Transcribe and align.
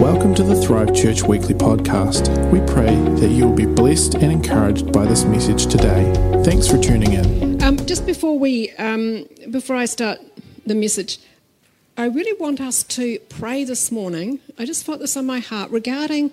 Welcome 0.00 0.34
to 0.34 0.42
the 0.42 0.54
Thrive 0.54 0.94
Church 0.94 1.22
Weekly 1.22 1.54
Podcast. 1.54 2.28
We 2.50 2.60
pray 2.70 2.94
that 3.18 3.30
you 3.30 3.46
will 3.48 3.56
be 3.56 3.64
blessed 3.64 4.16
and 4.16 4.30
encouraged 4.30 4.92
by 4.92 5.06
this 5.06 5.24
message 5.24 5.68
today. 5.68 6.12
Thanks 6.44 6.68
for 6.68 6.76
tuning 6.76 7.14
in. 7.14 7.62
Um, 7.62 7.78
just 7.86 8.04
before 8.04 8.38
we, 8.38 8.72
um, 8.72 9.26
before 9.50 9.74
I 9.74 9.86
start 9.86 10.18
the 10.66 10.74
message, 10.74 11.18
I 11.96 12.08
really 12.08 12.38
want 12.38 12.60
us 12.60 12.82
to 12.82 13.18
pray 13.30 13.64
this 13.64 13.90
morning. 13.90 14.40
I 14.58 14.66
just 14.66 14.84
felt 14.84 15.00
this 15.00 15.16
on 15.16 15.24
my 15.24 15.38
heart 15.38 15.70
regarding 15.70 16.30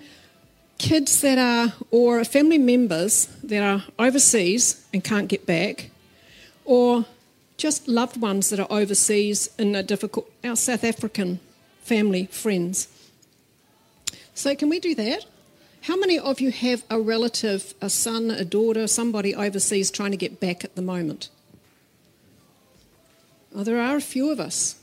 kids 0.78 1.22
that 1.22 1.38
are, 1.38 1.74
or 1.90 2.22
family 2.26 2.58
members 2.58 3.28
that 3.44 3.64
are 3.64 3.86
overseas 3.98 4.86
and 4.94 5.02
can't 5.06 5.30
get 5.30 5.46
back, 5.46 5.90
or 6.66 7.06
just 7.56 7.88
loved 7.88 8.20
ones 8.20 8.50
that 8.50 8.60
are 8.60 8.68
overseas 8.70 9.50
in 9.58 9.74
a 9.74 9.84
difficult, 9.84 10.30
our 10.44 10.58
South 10.58 10.84
African 10.84 11.40
family, 11.80 12.26
friends. 12.26 12.90
So, 14.34 14.56
can 14.56 14.70
we 14.70 14.80
do 14.80 14.96
that? 14.96 15.26
How 15.82 15.98
many 15.98 16.18
of 16.18 16.40
you 16.40 16.50
have 16.52 16.84
a 16.90 17.00
relative, 17.00 17.74
a 17.82 17.90
son, 17.90 18.32
a 18.32 18.46
daughter, 18.46 18.88
somebody 18.88 19.36
overseas 19.36 19.92
trying 19.92 20.12
to 20.12 20.18
get 20.18 20.40
back 20.40 20.64
at 20.64 20.76
the 20.76 20.82
moment? 20.82 21.30
Oh, 23.54 23.64
there 23.64 23.80
are 23.80 23.98
a 23.98 24.02
few 24.02 24.32
of 24.32 24.40
us. 24.40 24.80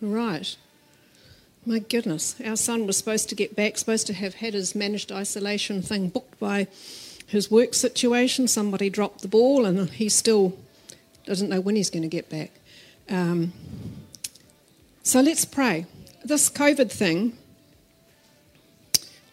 Right. 0.00 0.56
My 1.64 1.78
goodness. 1.78 2.34
Our 2.44 2.56
son 2.56 2.86
was 2.86 2.96
supposed 2.96 3.28
to 3.28 3.34
get 3.34 3.54
back, 3.54 3.78
supposed 3.78 4.06
to 4.08 4.14
have 4.14 4.36
had 4.36 4.54
his 4.54 4.74
managed 4.74 5.12
isolation 5.12 5.82
thing 5.82 6.08
booked 6.08 6.40
by 6.40 6.66
his 7.26 7.50
work 7.50 7.74
situation. 7.74 8.48
Somebody 8.48 8.90
dropped 8.90 9.22
the 9.22 9.28
ball, 9.28 9.64
and 9.64 9.88
he 9.90 10.08
still 10.08 10.58
doesn't 11.24 11.48
know 11.48 11.60
when 11.60 11.76
he's 11.76 11.90
going 11.90 12.02
to 12.02 12.08
get 12.08 12.28
back. 12.28 12.50
Um, 13.08 13.52
so 15.02 15.20
let's 15.20 15.44
pray. 15.44 15.86
This 16.24 16.50
COVID 16.50 16.90
thing, 16.90 17.38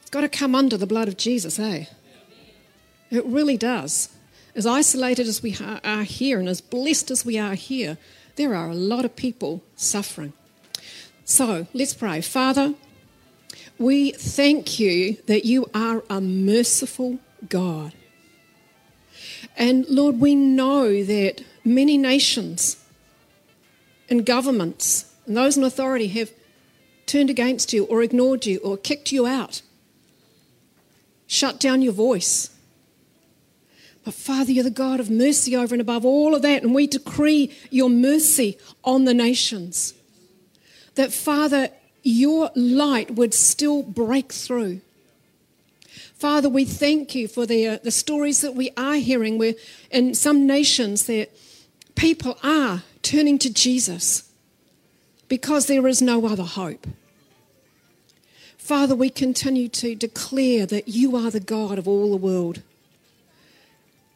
it's 0.10 0.14
got 0.16 0.22
to 0.22 0.28
come 0.40 0.56
under 0.56 0.76
the 0.76 0.88
blood 0.88 1.08
of 1.08 1.18
Jesus, 1.18 1.60
eh? 1.60 1.86
It 3.12 3.24
really 3.28 3.58
does. 3.58 4.10
As 4.56 4.66
isolated 4.66 5.28
as 5.28 5.44
we 5.44 5.56
are 5.62 6.02
here 6.02 6.40
and 6.40 6.50
as 6.50 6.62
blessed 6.62 7.12
as 7.12 7.24
we 7.24 7.38
are 7.38 7.54
here, 7.54 8.00
there 8.36 8.56
are 8.56 8.72
a 8.72 8.74
lot 8.74 9.06
of 9.06 9.16
people 9.16 9.62
suffering. 9.76 10.34
So 11.26 11.68
let's 11.76 11.94
pray. 11.94 12.22
Father, 12.22 12.74
we 13.78 14.10
thank 14.10 14.80
you 14.80 15.18
that 15.28 15.46
you 15.46 15.70
are 15.76 16.04
a 16.10 16.20
merciful 16.20 17.20
God. 17.48 17.94
And 19.56 19.88
Lord, 19.90 20.20
we 20.20 20.34
know 20.34 21.04
that 21.04 21.44
many 21.64 22.00
nations 22.00 22.84
and 24.10 24.26
governments 24.26 25.14
and 25.28 25.38
those 25.38 25.56
in 25.56 25.64
authority 25.64 26.08
have 26.08 26.32
turned 27.06 27.30
against 27.30 27.74
you 27.74 27.86
or 27.86 28.02
ignored 28.02 28.48
you 28.48 28.58
or 28.64 28.76
kicked 28.76 29.12
you 29.12 29.28
out, 29.28 29.62
shut 31.30 31.60
down 31.60 31.82
your 31.84 31.94
voice. 31.94 32.50
But 34.04 34.16
Father, 34.16 34.52
you're 34.52 34.64
the 34.64 34.72
God 34.72 35.00
of 35.00 35.12
mercy 35.12 35.56
over 35.56 35.76
and 35.76 35.82
above 35.82 36.04
all 36.04 36.34
of 36.34 36.42
that, 36.42 36.64
and 36.64 36.74
we 36.74 36.88
decree 36.88 37.56
your 37.70 37.90
mercy 37.90 38.58
on 38.84 39.06
the 39.06 39.14
nations. 39.14 39.94
That, 40.96 41.14
Father, 41.14 41.70
your 42.02 42.50
light 42.56 43.12
would 43.12 43.36
still 43.36 43.84
break 43.84 44.34
through. 44.34 44.82
Father, 46.16 46.50
we 46.50 46.66
thank 46.66 47.14
you 47.14 47.28
for 47.28 47.46
the, 47.46 47.68
uh, 47.68 47.78
the 47.84 47.92
stories 47.92 48.42
that 48.42 48.56
we 48.56 48.72
are 48.76 48.96
hearing 48.96 49.38
where 49.38 49.54
in 49.92 50.16
some 50.16 50.48
nations 50.48 51.06
that 51.06 51.30
people 51.96 52.40
are 52.44 52.82
turning 53.04 53.38
to 53.38 53.54
Jesus 53.54 54.30
because 55.28 55.68
there 55.68 55.88
is 55.88 56.02
no 56.02 56.26
other 56.26 56.44
hope. 56.44 56.88
Father, 58.70 58.96
we 58.96 59.10
continue 59.10 59.68
to 59.68 59.96
declare 59.96 60.68
that 60.68 60.88
you 60.88 61.16
are 61.16 61.32
the 61.32 61.40
God 61.40 61.80
of 61.80 61.88
all 61.88 62.12
the 62.12 62.18
world. 62.18 62.62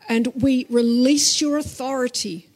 And 0.07 0.27
we 0.35 0.67
release 0.69 1.41
your 1.41 1.57
authority 1.57 2.47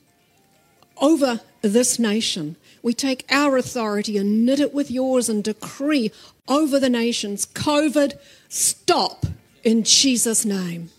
over 0.97 1.41
this 1.63 1.97
nation. 1.97 2.55
We 2.83 2.93
take 2.93 3.25
our 3.31 3.57
authority 3.57 4.15
and 4.15 4.45
knit 4.45 4.59
it 4.59 4.75
with 4.75 4.91
yours 4.91 5.27
and 5.27 5.43
decree 5.43 6.11
over 6.47 6.79
the 6.79 6.87
nations 6.87 7.47
COVID, 7.47 8.19
stop 8.47 9.25
in 9.63 9.81
Jesus' 9.81 10.45
name. 10.45 10.91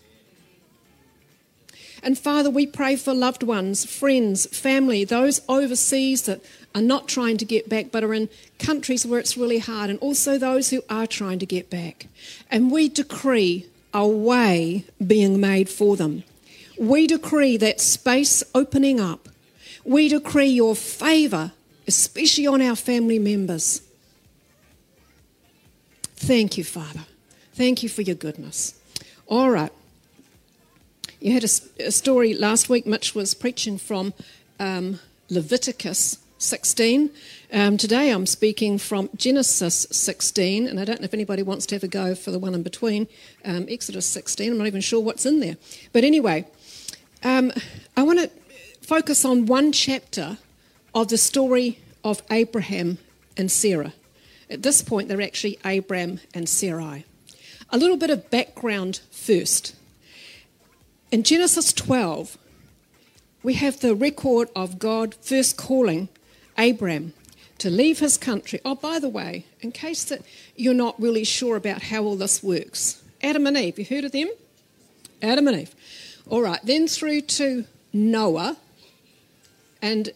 And 2.03 2.19
Father, 2.19 2.49
we 2.49 2.67
pray 2.67 2.97
for 2.97 3.13
loved 3.13 3.43
ones, 3.43 3.85
friends, 3.85 4.47
family, 4.47 5.05
those 5.05 5.39
overseas 5.47 6.23
that 6.23 6.41
are 6.75 6.81
not 6.81 7.07
trying 7.07 7.37
to 7.37 7.45
get 7.45 7.67
back 7.67 7.91
but 7.91 8.03
are 8.03 8.13
in 8.13 8.29
countries 8.59 9.05
where 9.05 9.19
it's 9.19 9.37
really 9.37 9.59
hard, 9.59 9.89
and 9.89 9.99
also 9.99 10.37
those 10.37 10.69
who 10.69 10.81
are 10.89 11.07
trying 11.07 11.39
to 11.39 11.45
get 11.45 11.69
back. 11.69 12.07
And 12.51 12.71
we 12.71 12.89
decree 12.89 13.65
a 13.93 14.07
way 14.07 14.85
being 15.05 15.39
made 15.39 15.69
for 15.69 15.95
them. 15.95 16.23
We 16.77 17.07
decree 17.07 17.57
that 17.57 17.81
space 17.81 18.43
opening 18.53 18.99
up. 18.99 19.27
We 19.83 20.07
decree 20.07 20.47
your 20.47 20.75
favour, 20.75 21.51
especially 21.87 22.47
on 22.47 22.61
our 22.61 22.75
family 22.75 23.19
members. 23.19 23.81
Thank 26.15 26.57
you, 26.57 26.63
Father. 26.63 27.05
Thank 27.53 27.81
you 27.81 27.89
for 27.89 28.01
your 28.01 28.15
goodness. 28.15 28.79
All 29.27 29.49
right. 29.49 29.71
You 31.19 31.33
had 31.33 31.43
a, 31.43 31.85
a 31.87 31.91
story 31.91 32.33
last 32.33 32.69
week. 32.69 32.85
Mitch 32.85 33.13
was 33.15 33.33
preaching 33.33 33.77
from 33.77 34.13
um, 34.59 34.99
Leviticus 35.29 36.17
16. 36.39 37.11
Um, 37.51 37.75
today 37.75 38.11
I'm 38.11 38.25
speaking 38.25 38.77
from 38.77 39.09
Genesis 39.15 39.85
16, 39.91 40.67
and 40.67 40.79
I 40.79 40.85
don't 40.85 41.01
know 41.01 41.05
if 41.05 41.13
anybody 41.13 41.43
wants 41.43 41.65
to 41.67 41.75
have 41.75 41.83
a 41.83 41.87
go 41.89 42.15
for 42.15 42.31
the 42.31 42.39
one 42.39 42.55
in 42.55 42.63
between. 42.63 43.07
Um, 43.43 43.65
Exodus 43.69 44.05
16, 44.05 44.53
I'm 44.53 44.57
not 44.57 44.65
even 44.65 44.79
sure 44.79 45.01
what's 45.01 45.25
in 45.25 45.41
there. 45.41 45.57
But 45.91 46.05
anyway, 46.05 46.47
um, 47.23 47.51
I 47.97 48.03
want 48.03 48.19
to 48.19 48.31
focus 48.81 49.25
on 49.25 49.47
one 49.47 49.73
chapter 49.73 50.37
of 50.95 51.09
the 51.09 51.17
story 51.17 51.79
of 52.05 52.23
Abraham 52.31 52.99
and 53.35 53.51
Sarah. 53.51 53.93
At 54.49 54.63
this 54.63 54.81
point, 54.81 55.09
they're 55.09 55.21
actually 55.21 55.59
Abram 55.65 56.21
and 56.33 56.47
Sarai. 56.47 57.03
A 57.69 57.77
little 57.77 57.97
bit 57.97 58.09
of 58.09 58.29
background 58.29 59.01
first. 59.11 59.75
In 61.11 61.23
Genesis 61.23 61.73
12, 61.73 62.37
we 63.43 63.55
have 63.55 63.81
the 63.81 63.93
record 63.93 64.47
of 64.55 64.79
God 64.79 65.15
first 65.15 65.57
calling 65.57 66.07
Abram 66.59 67.13
to 67.57 67.69
leave 67.69 67.99
his 67.99 68.17
country. 68.17 68.59
Oh, 68.65 68.75
by 68.75 68.99
the 68.99 69.09
way, 69.09 69.45
in 69.61 69.71
case 69.71 70.03
that 70.05 70.21
you're 70.55 70.73
not 70.73 70.99
really 70.99 71.23
sure 71.23 71.55
about 71.55 71.83
how 71.83 72.03
all 72.03 72.15
this 72.15 72.43
works, 72.43 73.01
Adam 73.21 73.47
and 73.47 73.57
Eve, 73.57 73.79
you 73.79 73.85
heard 73.85 74.05
of 74.05 74.11
them? 74.11 74.29
Adam 75.21 75.47
and 75.47 75.61
Eve. 75.61 75.75
All 76.27 76.41
right, 76.41 76.59
then 76.63 76.87
through 76.87 77.21
to 77.21 77.65
Noah, 77.91 78.57
and 79.81 80.11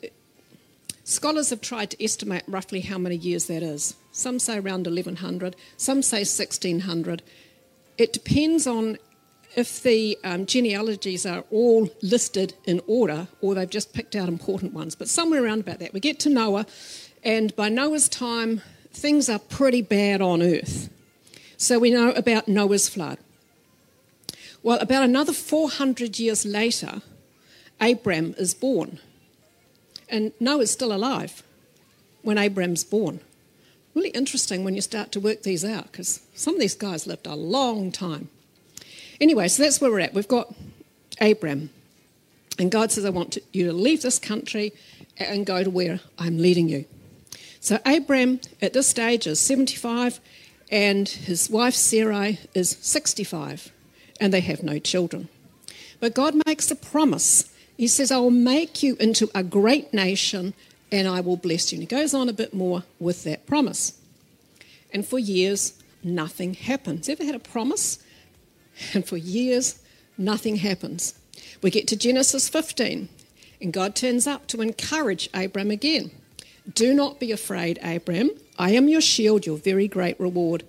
scholars 1.03 1.49
have 1.49 1.61
tried 1.61 1.89
to 1.91 2.03
estimate 2.03 2.43
roughly 2.47 2.81
how 2.81 2.97
many 2.97 3.15
years 3.15 3.47
that 3.47 3.63
is. 3.63 3.95
Some 4.11 4.39
say 4.39 4.57
around 4.57 4.85
1100, 4.85 5.55
some 5.75 6.01
say 6.01 6.19
1600. 6.19 7.23
It 7.97 8.13
depends 8.13 8.67
on 8.67 8.97
if 9.55 9.83
the 9.83 10.17
um, 10.23 10.45
genealogies 10.45 11.25
are 11.25 11.43
all 11.51 11.89
listed 12.01 12.53
in 12.65 12.81
order 12.87 13.27
or 13.41 13.55
they've 13.55 13.69
just 13.69 13.93
picked 13.93 14.15
out 14.15 14.27
important 14.27 14.73
ones, 14.73 14.95
but 14.95 15.07
somewhere 15.07 15.43
around 15.43 15.59
about 15.59 15.79
that. 15.79 15.93
We 15.93 15.99
get 15.99 16.19
to 16.21 16.29
Noah, 16.29 16.65
and 17.23 17.55
by 17.55 17.69
Noah's 17.69 18.09
time, 18.09 18.61
things 18.91 19.29
are 19.29 19.39
pretty 19.39 19.81
bad 19.81 20.21
on 20.21 20.41
earth. 20.41 20.89
So 21.57 21.79
we 21.79 21.91
know 21.91 22.11
about 22.11 22.47
Noah's 22.47 22.89
flood. 22.89 23.17
Well, 24.61 24.79
about 24.79 25.03
another 25.03 25.33
400 25.33 26.19
years 26.19 26.45
later, 26.45 27.01
Abram 27.79 28.33
is 28.37 28.53
born. 28.53 28.99
And 30.09 30.31
Noah's 30.39 30.71
still 30.71 30.93
alive 30.93 31.43
when 32.21 32.37
Abram's 32.37 32.83
born. 32.83 33.19
Really 33.93 34.09
interesting 34.09 34.63
when 34.63 34.75
you 34.75 34.81
start 34.81 35.11
to 35.11 35.19
work 35.19 35.43
these 35.43 35.63
out 35.63 35.91
because 35.91 36.21
some 36.33 36.55
of 36.55 36.59
these 36.59 36.75
guys 36.75 37.05
lived 37.05 37.27
a 37.27 37.35
long 37.35 37.91
time. 37.91 38.29
Anyway, 39.19 39.47
so 39.47 39.63
that's 39.63 39.79
where 39.79 39.91
we're 39.91 39.99
at. 39.99 40.13
We've 40.13 40.27
got 40.27 40.53
Abram. 41.21 41.69
And 42.59 42.71
God 42.71 42.91
says, 42.91 43.05
I 43.05 43.09
want 43.09 43.37
you 43.51 43.65
to 43.65 43.73
leave 43.73 44.01
this 44.01 44.19
country 44.19 44.73
and 45.17 45.45
go 45.45 45.63
to 45.63 45.69
where 45.69 45.99
I'm 46.17 46.37
leading 46.37 46.69
you. 46.69 46.85
So 47.59 47.79
Abram 47.85 48.41
at 48.61 48.73
this 48.73 48.89
stage 48.89 49.25
is 49.25 49.39
75 49.39 50.19
and 50.69 51.07
his 51.07 51.49
wife 51.49 51.73
Sarai 51.73 52.39
is 52.53 52.77
65 52.81 53.71
and 54.19 54.33
they 54.33 54.41
have 54.41 54.63
no 54.63 54.79
children. 54.79 55.29
But 55.99 56.13
God 56.13 56.35
makes 56.45 56.69
a 56.69 56.75
promise. 56.75 57.51
He 57.77 57.87
says, 57.87 58.11
I 58.11 58.17
will 58.17 58.31
make 58.31 58.83
you 58.83 58.95
into 58.99 59.29
a 59.33 59.43
great 59.43 59.93
nation 59.93 60.53
and 60.91 61.07
I 61.07 61.21
will 61.21 61.37
bless 61.37 61.71
you. 61.71 61.77
And 61.77 61.83
he 61.83 61.87
goes 61.87 62.13
on 62.13 62.27
a 62.27 62.33
bit 62.33 62.53
more 62.53 62.83
with 62.99 63.23
that 63.23 63.47
promise. 63.47 63.99
And 64.91 65.05
for 65.05 65.17
years, 65.17 65.81
nothing 66.03 66.53
happens. 66.53 67.07
Ever 67.09 67.23
had 67.23 67.33
a 67.33 67.39
promise 67.39 68.02
and 68.93 69.05
for 69.05 69.17
years, 69.17 69.79
nothing 70.17 70.57
happens. 70.57 71.13
We 71.61 71.69
get 71.69 71.87
to 71.89 71.95
Genesis 71.95 72.49
15, 72.49 73.09
and 73.61 73.73
God 73.73 73.95
turns 73.95 74.27
up 74.27 74.47
to 74.47 74.61
encourage 74.61 75.29
Abram 75.33 75.71
again. 75.71 76.11
Do 76.71 76.93
not 76.93 77.19
be 77.19 77.31
afraid, 77.31 77.79
Abram. 77.83 78.31
I 78.57 78.71
am 78.71 78.87
your 78.87 79.01
shield, 79.01 79.45
your 79.45 79.57
very 79.57 79.87
great 79.87 80.19
reward. 80.19 80.63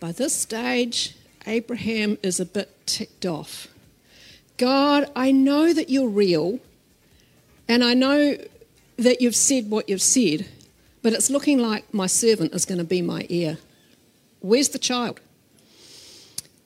By 0.00 0.12
this 0.12 0.34
stage, 0.34 1.16
Abraham 1.46 2.18
is 2.22 2.40
a 2.40 2.46
bit 2.46 2.70
ticked 2.86 3.24
off. 3.24 3.68
God, 4.56 5.10
I 5.16 5.32
know 5.32 5.72
that 5.72 5.90
you're 5.90 6.08
real, 6.08 6.60
and 7.68 7.82
I 7.82 7.94
know 7.94 8.36
that 8.96 9.20
you've 9.20 9.36
said 9.36 9.70
what 9.70 9.88
you've 9.88 10.02
said, 10.02 10.46
but 11.02 11.12
it's 11.12 11.30
looking 11.30 11.58
like 11.58 11.92
my 11.92 12.06
servant 12.06 12.54
is 12.54 12.64
going 12.64 12.78
to 12.78 12.84
be 12.84 13.02
my 13.02 13.26
heir. 13.28 13.58
Where's 14.40 14.68
the 14.70 14.78
child? 14.78 15.20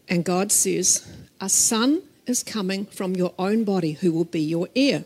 And 0.09 0.25
God 0.25 0.51
says, 0.53 1.07
A 1.41 1.49
son 1.49 2.03
is 2.27 2.43
coming 2.43 2.87
from 2.87 3.15
your 3.15 3.35
own 3.39 3.65
body 3.65 3.93
who 3.93 4.13
will 4.13 4.25
be 4.25 4.41
your 4.41 4.69
heir. 4.75 5.05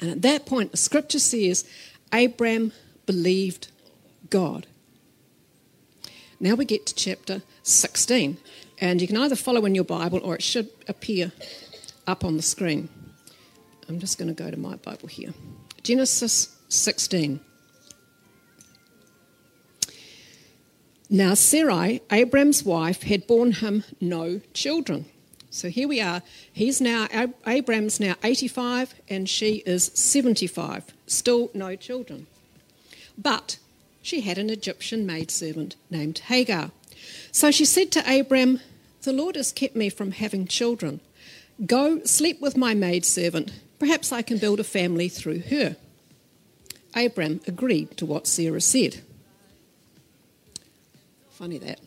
And 0.00 0.10
at 0.10 0.22
that 0.22 0.46
point, 0.46 0.72
the 0.72 0.76
scripture 0.76 1.18
says, 1.18 1.64
Abraham 2.12 2.72
believed 3.06 3.68
God. 4.30 4.66
Now 6.40 6.54
we 6.54 6.64
get 6.64 6.86
to 6.86 6.94
chapter 6.94 7.42
16, 7.62 8.36
and 8.80 9.00
you 9.00 9.06
can 9.06 9.16
either 9.16 9.36
follow 9.36 9.64
in 9.64 9.74
your 9.74 9.84
Bible 9.84 10.20
or 10.24 10.34
it 10.34 10.42
should 10.42 10.68
appear 10.88 11.30
up 12.06 12.24
on 12.24 12.36
the 12.36 12.42
screen. 12.42 12.88
I'm 13.88 14.00
just 14.00 14.18
going 14.18 14.34
to 14.34 14.42
go 14.42 14.50
to 14.50 14.56
my 14.56 14.76
Bible 14.76 15.08
here. 15.08 15.32
Genesis 15.82 16.56
16. 16.68 17.40
Now, 21.14 21.34
Sarai, 21.34 22.00
Abram's 22.10 22.64
wife, 22.64 23.02
had 23.02 23.26
borne 23.26 23.52
him 23.52 23.84
no 24.00 24.40
children. 24.54 25.04
So 25.50 25.68
here 25.68 25.86
we 25.86 26.00
are. 26.00 26.22
He's 26.50 26.80
now, 26.80 27.06
Abram's 27.46 28.00
now 28.00 28.14
85 28.24 28.94
and 29.10 29.28
she 29.28 29.56
is 29.66 29.90
75. 29.92 30.84
Still 31.06 31.50
no 31.52 31.76
children. 31.76 32.28
But 33.18 33.58
she 34.00 34.22
had 34.22 34.38
an 34.38 34.48
Egyptian 34.48 35.04
maidservant 35.04 35.76
named 35.90 36.18
Hagar. 36.18 36.70
So 37.30 37.50
she 37.50 37.66
said 37.66 37.90
to 37.92 38.20
Abram, 38.20 38.60
The 39.02 39.12
Lord 39.12 39.36
has 39.36 39.52
kept 39.52 39.76
me 39.76 39.90
from 39.90 40.12
having 40.12 40.46
children. 40.46 41.00
Go 41.66 42.02
sleep 42.04 42.40
with 42.40 42.56
my 42.56 42.72
maidservant. 42.72 43.52
Perhaps 43.78 44.12
I 44.12 44.22
can 44.22 44.38
build 44.38 44.60
a 44.60 44.64
family 44.64 45.10
through 45.10 45.40
her. 45.50 45.76
Abram 46.96 47.42
agreed 47.46 47.98
to 47.98 48.06
what 48.06 48.26
Sarah 48.26 48.62
said. 48.62 49.02
Funny 51.42 51.58
that. 51.58 51.80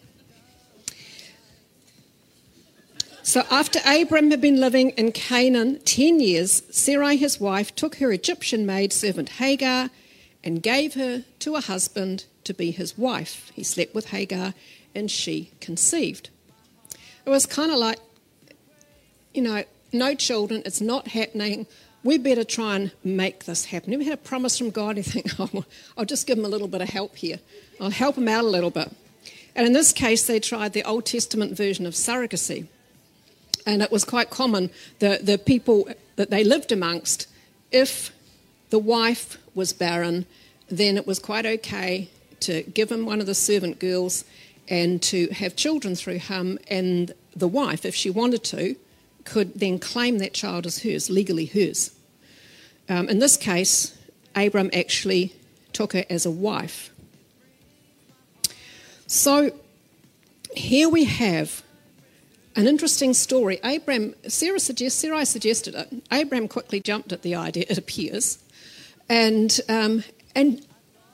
So 3.23 3.43
after 3.49 3.79
Abram 3.85 4.29
had 4.31 4.41
been 4.41 4.59
living 4.59 4.89
in 4.89 5.13
Canaan 5.13 5.79
10 5.85 6.19
years, 6.19 6.63
Sarai, 6.71 7.15
his 7.15 7.39
wife, 7.39 7.73
took 7.73 7.95
her 7.99 8.11
Egyptian 8.11 8.65
maid 8.65 8.91
servant 8.91 9.29
Hagar 9.29 9.91
and 10.43 10.61
gave 10.61 10.95
her 10.95 11.23
to 11.39 11.55
a 11.55 11.61
husband 11.61 12.25
to 12.43 12.53
be 12.53 12.71
his 12.71 12.97
wife. 12.97 13.49
He 13.55 13.63
slept 13.63 13.95
with 13.95 14.09
Hagar 14.09 14.53
and 14.93 15.09
she 15.09 15.51
conceived. 15.61 16.29
It 17.25 17.29
was 17.29 17.45
kind 17.45 17.71
of 17.71 17.77
like, 17.77 17.99
you 19.33 19.41
know, 19.41 19.63
no 19.93 20.15
children, 20.15 20.63
it's 20.65 20.81
not 20.81 21.07
happening. 21.07 21.65
We 22.03 22.17
better 22.17 22.43
try 22.43 22.75
and 22.75 22.91
make 23.05 23.45
this 23.45 23.63
happen. 23.63 23.91
Never 23.91 24.03
had 24.03 24.11
a 24.11 24.17
promise 24.17 24.57
from 24.57 24.69
God? 24.69 24.97
You 24.97 25.03
think, 25.03 25.27
oh, 25.39 25.63
I'll 25.97 26.03
just 26.03 26.27
give 26.27 26.37
him 26.37 26.43
a 26.43 26.49
little 26.49 26.67
bit 26.67 26.81
of 26.81 26.89
help 26.89 27.15
here. 27.15 27.39
I'll 27.79 27.89
help 27.89 28.17
him 28.17 28.27
out 28.27 28.43
a 28.43 28.49
little 28.49 28.69
bit. 28.69 28.91
And 29.55 29.65
in 29.65 29.73
this 29.73 29.93
case, 29.93 30.27
they 30.27 30.39
tried 30.39 30.73
the 30.73 30.83
Old 30.83 31.05
Testament 31.05 31.55
version 31.55 31.85
of 31.85 31.93
surrogacy. 31.93 32.67
And 33.65 33.81
it 33.81 33.91
was 33.91 34.03
quite 34.03 34.29
common, 34.29 34.69
the, 34.99 35.19
the 35.21 35.37
people 35.37 35.87
that 36.17 36.29
they 36.29 36.43
lived 36.43 36.71
amongst, 36.71 37.27
if 37.71 38.11
the 38.69 38.79
wife 38.79 39.37
was 39.55 39.73
barren, 39.73 40.25
then 40.69 40.97
it 40.97 41.07
was 41.07 41.19
quite 41.19 41.45
okay 41.45 42.09
to 42.41 42.63
give 42.63 42.91
him 42.91 43.05
one 43.05 43.19
of 43.19 43.25
the 43.25 43.35
servant 43.35 43.79
girls 43.79 44.25
and 44.67 45.01
to 45.01 45.27
have 45.29 45.55
children 45.55 45.95
through 45.95 46.19
him. 46.19 46.59
And 46.67 47.13
the 47.35 47.47
wife, 47.47 47.85
if 47.85 47.95
she 47.95 48.09
wanted 48.09 48.43
to, 48.45 48.75
could 49.23 49.53
then 49.55 49.79
claim 49.79 50.19
that 50.19 50.33
child 50.33 50.65
as 50.65 50.83
hers, 50.83 51.09
legally 51.09 51.45
hers. 51.45 51.91
Um, 52.87 53.09
in 53.09 53.19
this 53.19 53.37
case, 53.37 53.97
Abram 54.35 54.69
actually 54.73 55.33
took 55.73 55.93
her 55.93 56.05
as 56.09 56.25
a 56.25 56.31
wife. 56.31 56.91
So 59.07 59.51
here 60.55 60.89
we 60.89 61.05
have 61.05 61.63
an 62.55 62.67
interesting 62.67 63.13
story. 63.13 63.59
Abram, 63.63 64.15
Sarah 64.27 64.59
suggests, 64.59 64.99
Sarah 64.99 65.25
suggested 65.25 65.75
it. 65.75 66.03
Abram 66.09 66.47
quickly 66.47 66.79
jumped 66.79 67.11
at 67.11 67.21
the 67.21 67.35
idea, 67.35 67.65
it 67.69 67.77
appears. 67.77 68.39
And, 69.07 69.59
um, 69.69 70.03
and 70.33 70.65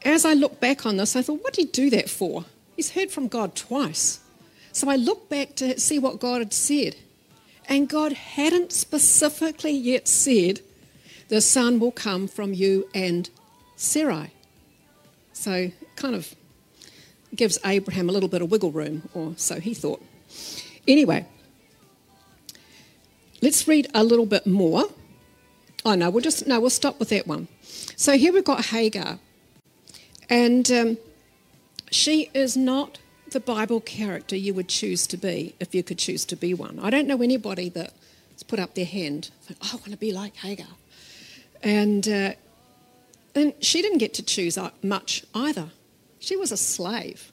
as 0.04 0.26
I 0.26 0.34
look 0.34 0.60
back 0.60 0.86
on 0.86 0.98
this, 0.98 1.16
I 1.16 1.22
thought, 1.22 1.44
what 1.44 1.54
did 1.54 1.66
he 1.66 1.72
do 1.72 1.90
that 1.90 2.10
for? 2.10 2.46
He's 2.76 2.92
heard 2.92 3.12
from 3.12 3.28
God 3.28 3.56
twice. 3.56 4.20
So 4.72 4.90
I 4.90 4.96
looked 4.96 5.30
back 5.30 5.56
to 5.56 5.80
see 5.80 6.00
what 6.00 6.20
God 6.20 6.40
had 6.40 6.54
said. 6.54 6.96
And 7.68 7.90
God 7.90 8.14
hadn't 8.14 8.72
specifically 8.72 9.72
yet 9.72 10.08
said, 10.08 10.62
the 11.28 11.42
son 11.42 11.80
will 11.80 11.92
come 11.92 12.28
from 12.28 12.54
you 12.54 12.88
and 12.94 13.30
Sarai. 13.76 14.32
So 15.34 15.72
kind 15.96 16.16
of 16.16 16.36
gives 17.36 17.58
Abraham 17.66 18.10
a 18.10 18.12
little 18.12 18.30
bit 18.30 18.42
of 18.42 18.52
wiggle 18.52 18.72
room, 18.72 19.10
or 19.14 19.34
so 19.38 19.60
he 19.60 19.74
thought. 19.74 20.04
Anyway, 20.88 21.26
let's 23.42 23.68
read 23.68 23.90
a 23.94 24.04
little 24.04 24.26
bit 24.26 24.46
more. 24.46 24.86
Oh 25.86 25.96
no, 25.96 26.10
we'll 26.10 26.22
just 26.22 26.48
no, 26.48 26.60
we'll 26.60 26.70
stop 26.70 27.00
with 27.00 27.10
that 27.10 27.28
one. 27.28 27.48
So 27.96 28.18
here 28.18 28.34
we've 28.34 28.44
got 28.44 28.66
Hagar, 28.66 29.20
and 30.30 30.72
um, 30.72 30.98
she 31.90 32.30
is 32.34 32.56
not 32.56 33.00
the 33.32 33.40
Bible 33.40 33.80
character 33.80 34.36
you 34.36 34.54
would 34.54 34.68
choose 34.68 35.08
to 35.08 35.18
be 35.18 35.56
if 35.60 35.74
you 35.74 35.84
could 35.84 35.98
choose 35.98 36.26
to 36.26 36.36
be 36.36 36.54
one. 36.54 36.80
I 36.80 36.90
don't 36.90 37.08
know 37.08 37.22
anybody 37.22 37.70
that's 37.70 38.44
put 38.44 38.60
up 38.60 38.76
their 38.76 38.86
hand. 38.86 39.32
Think, 39.42 39.60
oh, 39.64 39.70
I 39.74 39.76
want 39.78 39.92
to 39.92 39.98
be 39.98 40.12
like 40.12 40.36
Hagar, 40.38 40.68
and 41.64 42.08
uh, 42.08 42.34
and 43.34 43.54
she 43.62 43.82
didn't 43.82 44.00
get 44.00 44.14
to 44.16 44.24
choose 44.24 44.58
much 44.84 45.24
either. 45.34 45.70
She 46.22 46.38
was 46.38 46.52
a 46.52 46.58
slave. 46.58 47.32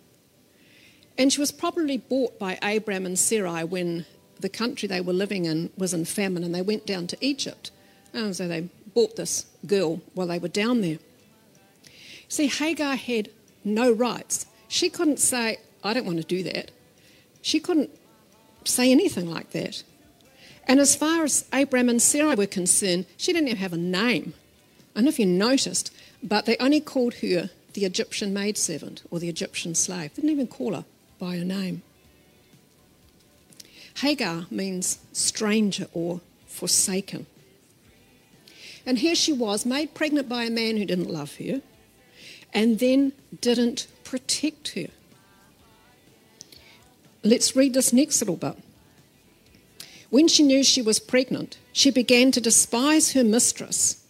And 1.18 1.32
she 1.32 1.40
was 1.40 1.52
probably 1.52 1.98
bought 1.98 2.38
by 2.38 2.58
Abram 2.62 3.04
and 3.04 3.18
Sarai 3.18 3.62
when 3.62 4.06
the 4.40 4.48
country 4.48 4.88
they 4.88 5.00
were 5.00 5.12
living 5.12 5.44
in 5.44 5.70
was 5.76 5.92
in 5.92 6.04
famine 6.06 6.42
and 6.42 6.54
they 6.54 6.62
went 6.62 6.86
down 6.86 7.06
to 7.08 7.18
Egypt. 7.20 7.70
And 8.14 8.34
so 8.34 8.48
they 8.48 8.70
bought 8.94 9.16
this 9.16 9.44
girl 9.66 10.00
while 10.14 10.28
they 10.28 10.38
were 10.38 10.48
down 10.48 10.80
there. 10.80 10.98
See, 12.28 12.46
Hagar 12.46 12.96
had 12.96 13.28
no 13.62 13.92
rights. 13.92 14.46
She 14.68 14.88
couldn't 14.88 15.18
say, 15.18 15.58
I 15.84 15.92
don't 15.92 16.06
want 16.06 16.18
to 16.18 16.24
do 16.24 16.42
that. 16.44 16.70
She 17.42 17.60
couldn't 17.60 17.90
say 18.64 18.90
anything 18.90 19.30
like 19.30 19.50
that. 19.50 19.82
And 20.66 20.80
as 20.80 20.96
far 20.96 21.24
as 21.24 21.46
Abram 21.52 21.90
and 21.90 22.00
Sarai 22.00 22.36
were 22.36 22.46
concerned, 22.46 23.04
she 23.18 23.32
didn't 23.34 23.48
even 23.48 23.60
have 23.60 23.72
a 23.74 23.78
name. 23.78 24.32
I 24.94 25.00
don't 25.00 25.04
know 25.04 25.08
if 25.10 25.18
you 25.18 25.26
noticed, 25.26 25.92
but 26.22 26.46
they 26.46 26.56
only 26.56 26.80
called 26.80 27.14
her 27.16 27.50
the 27.78 27.86
Egyptian 27.86 28.34
maidservant 28.34 29.02
or 29.10 29.20
the 29.20 29.28
Egyptian 29.28 29.74
slave. 29.74 30.12
Didn't 30.14 30.30
even 30.30 30.48
call 30.48 30.74
her 30.74 30.84
by 31.18 31.36
her 31.36 31.44
name. 31.44 31.82
Hagar 33.98 34.46
means 34.50 34.98
stranger 35.12 35.86
or 35.92 36.20
forsaken. 36.46 37.26
And 38.84 38.98
here 38.98 39.14
she 39.14 39.32
was, 39.32 39.64
made 39.64 39.94
pregnant 39.94 40.28
by 40.28 40.44
a 40.44 40.50
man 40.50 40.76
who 40.76 40.84
didn't 40.84 41.10
love 41.10 41.36
her 41.36 41.62
and 42.52 42.78
then 42.78 43.12
didn't 43.40 43.86
protect 44.02 44.74
her. 44.74 44.86
Let's 47.22 47.54
read 47.54 47.74
this 47.74 47.92
next 47.92 48.20
little 48.20 48.36
bit. 48.36 48.56
When 50.10 50.26
she 50.26 50.42
knew 50.42 50.64
she 50.64 50.82
was 50.82 50.98
pregnant, 50.98 51.58
she 51.72 51.90
began 51.90 52.32
to 52.32 52.40
despise 52.40 53.12
her 53.12 53.22
mistress. 53.22 54.04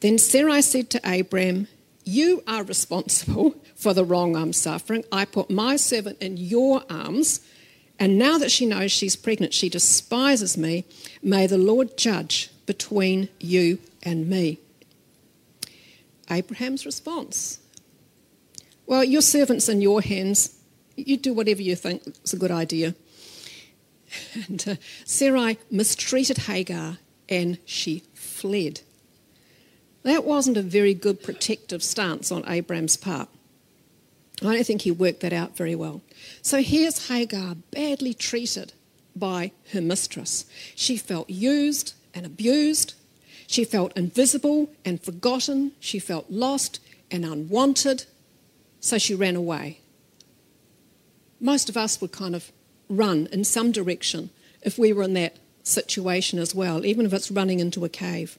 Then 0.00 0.18
Sarai 0.18 0.62
said 0.62 0.90
to 0.90 1.00
Abram, 1.02 1.68
you 2.04 2.42
are 2.46 2.64
responsible 2.64 3.54
for 3.74 3.94
the 3.94 4.04
wrong 4.04 4.36
I'm 4.36 4.52
suffering. 4.52 5.04
I 5.12 5.24
put 5.24 5.50
my 5.50 5.76
servant 5.76 6.18
in 6.20 6.36
your 6.36 6.82
arms, 6.90 7.40
and 7.98 8.18
now 8.18 8.38
that 8.38 8.50
she 8.50 8.66
knows 8.66 8.90
she's 8.90 9.16
pregnant, 9.16 9.54
she 9.54 9.68
despises 9.68 10.56
me. 10.56 10.84
May 11.22 11.46
the 11.46 11.58
Lord 11.58 11.96
judge 11.96 12.50
between 12.66 13.28
you 13.38 13.78
and 14.02 14.28
me. 14.28 14.58
Abraham's 16.30 16.86
response 16.86 17.58
Well, 18.86 19.04
your 19.04 19.22
servant's 19.22 19.68
in 19.68 19.80
your 19.80 20.00
hands. 20.00 20.58
You 20.96 21.16
do 21.16 21.32
whatever 21.32 21.62
you 21.62 21.76
think 21.76 22.02
is 22.24 22.32
a 22.32 22.36
good 22.36 22.50
idea. 22.50 22.94
And 24.34 24.62
uh, 24.68 24.74
Sarai 25.06 25.56
mistreated 25.70 26.38
Hagar 26.38 26.98
and 27.28 27.58
she 27.64 28.02
fled. 28.12 28.82
That 30.02 30.24
wasn't 30.24 30.56
a 30.56 30.62
very 30.62 30.94
good 30.94 31.22
protective 31.22 31.82
stance 31.82 32.32
on 32.32 32.48
Abram's 32.48 32.96
part. 32.96 33.28
I 34.40 34.54
don't 34.54 34.66
think 34.66 34.82
he 34.82 34.90
worked 34.90 35.20
that 35.20 35.32
out 35.32 35.56
very 35.56 35.74
well. 35.74 36.02
So 36.40 36.62
here's 36.62 37.08
Hagar 37.08 37.54
badly 37.70 38.12
treated 38.12 38.72
by 39.14 39.52
her 39.72 39.80
mistress. 39.80 40.46
She 40.74 40.96
felt 40.96 41.30
used 41.30 41.94
and 42.14 42.26
abused. 42.26 42.94
She 43.46 43.64
felt 43.64 43.96
invisible 43.96 44.70
and 44.84 45.00
forgotten. 45.00 45.72
She 45.78 45.98
felt 45.98 46.30
lost 46.30 46.80
and 47.10 47.24
unwanted. 47.24 48.06
so 48.80 48.98
she 48.98 49.14
ran 49.14 49.36
away. 49.36 49.78
Most 51.40 51.68
of 51.68 51.76
us 51.76 52.00
would 52.00 52.10
kind 52.10 52.34
of 52.34 52.50
run 52.88 53.28
in 53.30 53.44
some 53.44 53.70
direction 53.70 54.30
if 54.62 54.76
we 54.76 54.92
were 54.92 55.04
in 55.04 55.14
that 55.14 55.36
situation 55.62 56.40
as 56.40 56.52
well, 56.52 56.84
even 56.84 57.06
if 57.06 57.12
it's 57.12 57.30
running 57.30 57.60
into 57.60 57.84
a 57.84 57.88
cave. 57.88 58.38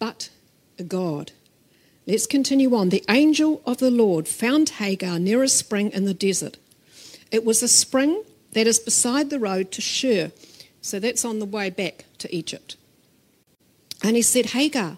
But 0.00 0.30
a 0.78 0.82
God, 0.82 1.30
let's 2.06 2.26
continue 2.26 2.74
on. 2.74 2.88
The 2.88 3.04
angel 3.08 3.62
of 3.64 3.78
the 3.78 3.90
Lord 3.90 4.26
found 4.26 4.70
Hagar 4.70 5.20
near 5.20 5.44
a 5.44 5.48
spring 5.48 5.92
in 5.92 6.06
the 6.06 6.14
desert. 6.14 6.56
It 7.30 7.44
was 7.44 7.62
a 7.62 7.68
spring 7.68 8.24
that 8.52 8.66
is 8.66 8.80
beside 8.80 9.30
the 9.30 9.38
road 9.38 9.70
to 9.72 9.80
Shur, 9.80 10.32
so 10.80 10.98
that's 10.98 11.24
on 11.24 11.38
the 11.38 11.44
way 11.44 11.70
back 11.70 12.06
to 12.18 12.34
Egypt. 12.34 12.76
And 14.02 14.16
he 14.16 14.22
said, 14.22 14.46
Hagar, 14.46 14.96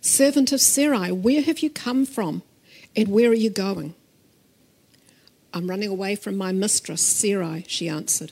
servant 0.00 0.52
of 0.52 0.60
Sarai, 0.60 1.10
where 1.10 1.42
have 1.42 1.58
you 1.58 1.68
come 1.68 2.06
from 2.06 2.42
and 2.94 3.08
where 3.08 3.30
are 3.30 3.34
you 3.34 3.50
going? 3.50 3.94
I'm 5.52 5.68
running 5.68 5.90
away 5.90 6.14
from 6.14 6.36
my 6.36 6.52
mistress, 6.52 7.02
Sarai, 7.02 7.64
she 7.66 7.88
answered. 7.88 8.30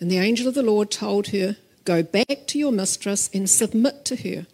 And 0.00 0.10
the 0.10 0.18
angel 0.18 0.48
of 0.48 0.54
the 0.54 0.62
Lord 0.62 0.90
told 0.90 1.28
her, 1.28 1.56
Go 1.84 2.02
back 2.02 2.46
to 2.48 2.58
your 2.58 2.72
mistress 2.72 3.30
and 3.32 3.48
submit 3.48 4.04
to 4.06 4.16
her. 4.16 4.46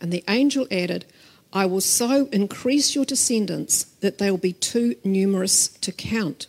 And 0.00 0.12
the 0.12 0.24
angel 0.28 0.66
added, 0.70 1.04
I 1.52 1.66
will 1.66 1.80
so 1.80 2.26
increase 2.26 2.94
your 2.94 3.04
descendants 3.04 3.84
that 4.00 4.18
they 4.18 4.30
will 4.30 4.38
be 4.38 4.52
too 4.52 4.96
numerous 5.04 5.68
to 5.68 5.92
count. 5.92 6.46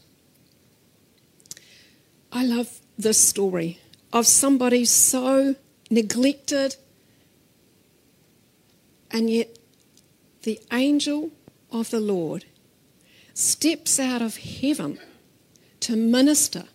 I 2.31 2.45
love 2.45 2.79
this 2.97 3.17
story 3.17 3.79
of 4.11 4.27
somebody 4.27 4.85
so 4.85 5.55
neglected, 5.89 6.75
and 9.09 9.29
yet 9.29 9.57
the 10.43 10.59
angel 10.71 11.31
of 11.71 11.89
the 11.89 11.99
Lord 11.99 12.45
steps 13.33 13.99
out 13.99 14.21
of 14.21 14.37
heaven 14.37 14.99
to 15.79 15.95
minister 15.95 16.65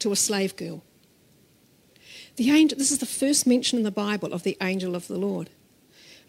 to 0.00 0.12
a 0.12 0.16
slave 0.16 0.56
girl. 0.56 0.82
The 2.36 2.50
angel, 2.50 2.76
this 2.78 2.90
is 2.90 2.98
the 2.98 3.06
first 3.06 3.46
mention 3.46 3.78
in 3.78 3.84
the 3.84 3.90
Bible 3.90 4.32
of 4.32 4.42
the 4.42 4.56
angel 4.60 4.96
of 4.96 5.06
the 5.06 5.18
Lord. 5.18 5.48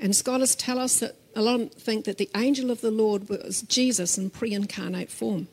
And 0.04 0.14
scholars 0.14 0.54
tell 0.54 0.80
us 0.80 1.00
that 1.00 1.16
a 1.34 1.42
lot 1.42 1.74
think 1.76 2.04
that 2.04 2.18
the 2.18 2.30
angel 2.36 2.70
of 2.70 2.82
the 2.82 2.92
Lord 2.92 3.30
was 3.30 3.62
Jesus 3.62 4.18
in 4.18 4.30
pre 4.30 4.54
incarnate 4.54 5.10
form. 5.10 5.48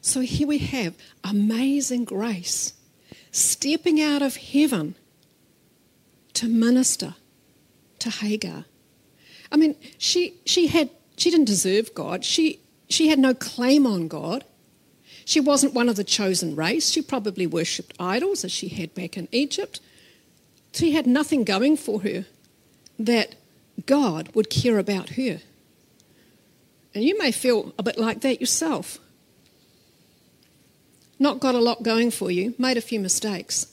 So 0.00 0.22
here 0.22 0.48
we 0.48 0.56
have 0.58 0.96
amazing 1.22 2.06
grace 2.06 2.72
stepping 3.32 4.00
out 4.00 4.22
of 4.22 4.36
heaven 4.36 4.94
to 6.32 6.48
minister 6.48 7.16
to 7.98 8.08
Hagar. 8.08 8.64
I 9.52 9.58
mean, 9.58 9.76
she, 9.98 10.36
she, 10.46 10.68
had, 10.68 10.88
she 11.18 11.30
didn't 11.30 11.44
deserve 11.44 11.94
God. 11.94 12.24
She, 12.24 12.60
she 12.88 13.08
had 13.08 13.18
no 13.18 13.34
claim 13.34 13.86
on 13.86 14.08
God. 14.08 14.42
She 15.26 15.38
wasn't 15.38 15.74
one 15.74 15.90
of 15.90 15.96
the 15.96 16.04
chosen 16.04 16.56
race. 16.56 16.88
She 16.88 17.02
probably 17.02 17.46
worshipped 17.46 17.94
idols 18.00 18.42
as 18.42 18.52
she 18.52 18.68
had 18.68 18.94
back 18.94 19.18
in 19.18 19.28
Egypt. 19.32 19.80
She 20.72 20.92
had 20.92 21.06
nothing 21.06 21.44
going 21.44 21.76
for 21.76 22.00
her 22.00 22.24
that 22.98 23.34
God 23.86 24.34
would 24.34 24.50
care 24.50 24.78
about 24.78 25.10
her. 25.10 25.40
And 26.94 27.04
you 27.04 27.18
may 27.18 27.32
feel 27.32 27.72
a 27.78 27.82
bit 27.82 27.98
like 27.98 28.20
that 28.22 28.40
yourself 28.40 28.98
not 31.20 31.38
got 31.38 31.54
a 31.54 31.60
lot 31.60 31.82
going 31.82 32.10
for 32.10 32.30
you, 32.30 32.54
made 32.58 32.78
a 32.78 32.80
few 32.80 32.98
mistakes. 32.98 33.66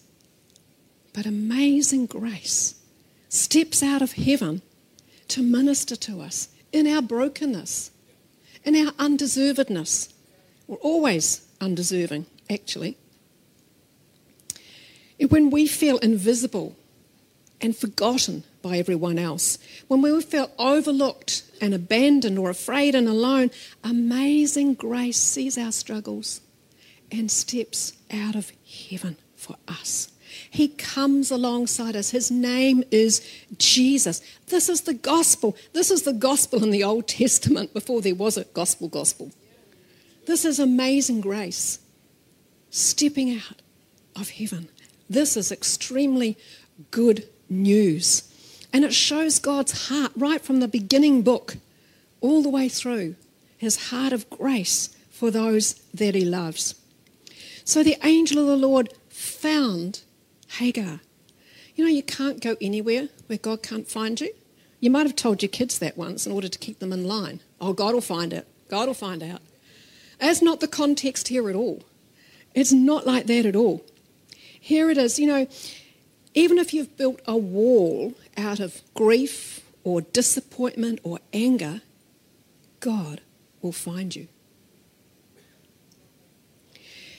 But 1.13 1.25
amazing 1.25 2.07
grace 2.07 2.75
steps 3.29 3.81
out 3.81 4.01
of 4.01 4.13
heaven 4.13 4.61
to 5.29 5.41
minister 5.41 5.95
to 5.95 6.21
us 6.21 6.49
in 6.71 6.85
our 6.85 7.01
brokenness, 7.01 7.91
in 8.65 8.75
our 8.75 8.91
undeservedness. 8.93 10.13
We're 10.67 10.75
always 10.77 11.47
undeserving, 11.61 12.25
actually. 12.49 12.97
When 15.29 15.49
we 15.49 15.67
feel 15.67 15.97
invisible 15.99 16.75
and 17.61 17.75
forgotten 17.75 18.43
by 18.61 18.77
everyone 18.77 19.19
else, 19.19 19.57
when 19.87 20.01
we 20.01 20.21
feel 20.21 20.51
overlooked 20.57 21.43
and 21.61 21.73
abandoned 21.73 22.37
or 22.37 22.49
afraid 22.49 22.95
and 22.95 23.07
alone, 23.07 23.51
amazing 23.83 24.73
grace 24.73 25.17
sees 25.17 25.57
our 25.57 25.71
struggles 25.71 26.41
and 27.11 27.31
steps 27.31 27.93
out 28.11 28.35
of 28.35 28.51
heaven 28.89 29.17
for 29.35 29.55
us. 29.67 30.11
He 30.49 30.67
comes 30.67 31.31
alongside 31.31 31.95
us. 31.95 32.11
His 32.11 32.29
name 32.29 32.83
is 32.91 33.27
Jesus. 33.57 34.21
This 34.47 34.69
is 34.69 34.81
the 34.81 34.93
gospel. 34.93 35.55
This 35.73 35.89
is 35.89 36.03
the 36.03 36.13
gospel 36.13 36.63
in 36.63 36.69
the 36.69 36.83
Old 36.83 37.07
Testament 37.07 37.73
before 37.73 38.01
there 38.01 38.15
was 38.15 38.37
a 38.37 38.43
gospel 38.43 38.87
gospel. 38.87 39.31
This 40.25 40.45
is 40.45 40.59
amazing 40.59 41.21
grace 41.21 41.79
stepping 42.69 43.37
out 43.37 43.61
of 44.15 44.29
heaven. 44.29 44.67
This 45.09 45.37
is 45.37 45.51
extremely 45.51 46.37
good 46.91 47.27
news. 47.49 48.26
And 48.77 48.85
it 48.85 48.93
shows 48.93 49.39
God's 49.39 49.87
heart 49.87 50.11
right 50.15 50.39
from 50.39 50.59
the 50.59 50.67
beginning 50.67 51.23
book 51.23 51.57
all 52.21 52.43
the 52.43 52.49
way 52.49 52.69
through 52.69 53.15
his 53.57 53.89
heart 53.89 54.13
of 54.13 54.29
grace 54.29 54.95
for 55.09 55.31
those 55.31 55.73
that 55.95 56.13
he 56.13 56.23
loves. 56.23 56.75
So 57.63 57.81
the 57.81 57.97
angel 58.03 58.37
of 58.39 58.45
the 58.45 58.55
Lord 58.55 58.93
found 59.09 60.01
Hagar. 60.59 60.99
You 61.75 61.85
know, 61.85 61.89
you 61.89 62.03
can't 62.03 62.39
go 62.39 62.55
anywhere 62.61 63.09
where 63.25 63.39
God 63.39 63.63
can't 63.63 63.87
find 63.87 64.21
you. 64.21 64.31
You 64.79 64.91
might 64.91 65.07
have 65.07 65.15
told 65.15 65.41
your 65.41 65.49
kids 65.49 65.79
that 65.79 65.97
once 65.97 66.27
in 66.27 66.31
order 66.31 66.47
to 66.47 66.59
keep 66.59 66.77
them 66.77 66.93
in 66.93 67.07
line. 67.07 67.39
Oh, 67.59 67.73
God 67.73 67.95
will 67.95 68.01
find 68.01 68.31
it. 68.31 68.47
God 68.69 68.85
will 68.85 68.93
find 68.93 69.23
out. 69.23 69.41
That's 70.19 70.43
not 70.43 70.59
the 70.59 70.67
context 70.67 71.29
here 71.29 71.49
at 71.49 71.55
all. 71.55 71.81
It's 72.53 72.71
not 72.71 73.07
like 73.07 73.25
that 73.25 73.47
at 73.47 73.55
all. 73.55 73.83
Here 74.35 74.91
it 74.91 74.99
is, 74.99 75.17
you 75.17 75.25
know, 75.25 75.47
even 76.35 76.59
if 76.59 76.75
you've 76.75 76.95
built 76.95 77.19
a 77.25 77.35
wall 77.35 78.13
out 78.37 78.59
of 78.59 78.81
grief 78.93 79.61
or 79.83 80.01
disappointment 80.01 80.99
or 81.03 81.19
anger, 81.33 81.81
God 82.79 83.21
will 83.61 83.71
find 83.71 84.15
you. 84.15 84.27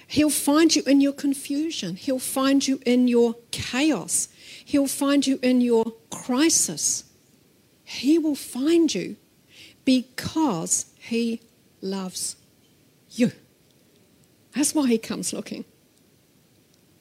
He'll 0.06 0.30
find 0.30 0.74
you 0.74 0.82
in 0.86 1.02
your 1.02 1.12
confusion. 1.12 1.96
He'll 1.96 2.18
find 2.18 2.66
you 2.66 2.80
in 2.86 3.08
your 3.08 3.34
chaos. 3.50 4.28
He'll 4.64 4.86
find 4.86 5.26
you 5.26 5.38
in 5.42 5.60
your 5.60 5.92
crisis. 6.10 7.04
He 7.84 8.18
will 8.18 8.34
find 8.34 8.94
you 8.94 9.16
because 9.84 10.86
He 10.98 11.42
loves 11.82 12.36
you. 13.10 13.32
That's 14.54 14.74
why 14.74 14.88
He 14.88 14.96
comes 14.98 15.34
looking. 15.34 15.66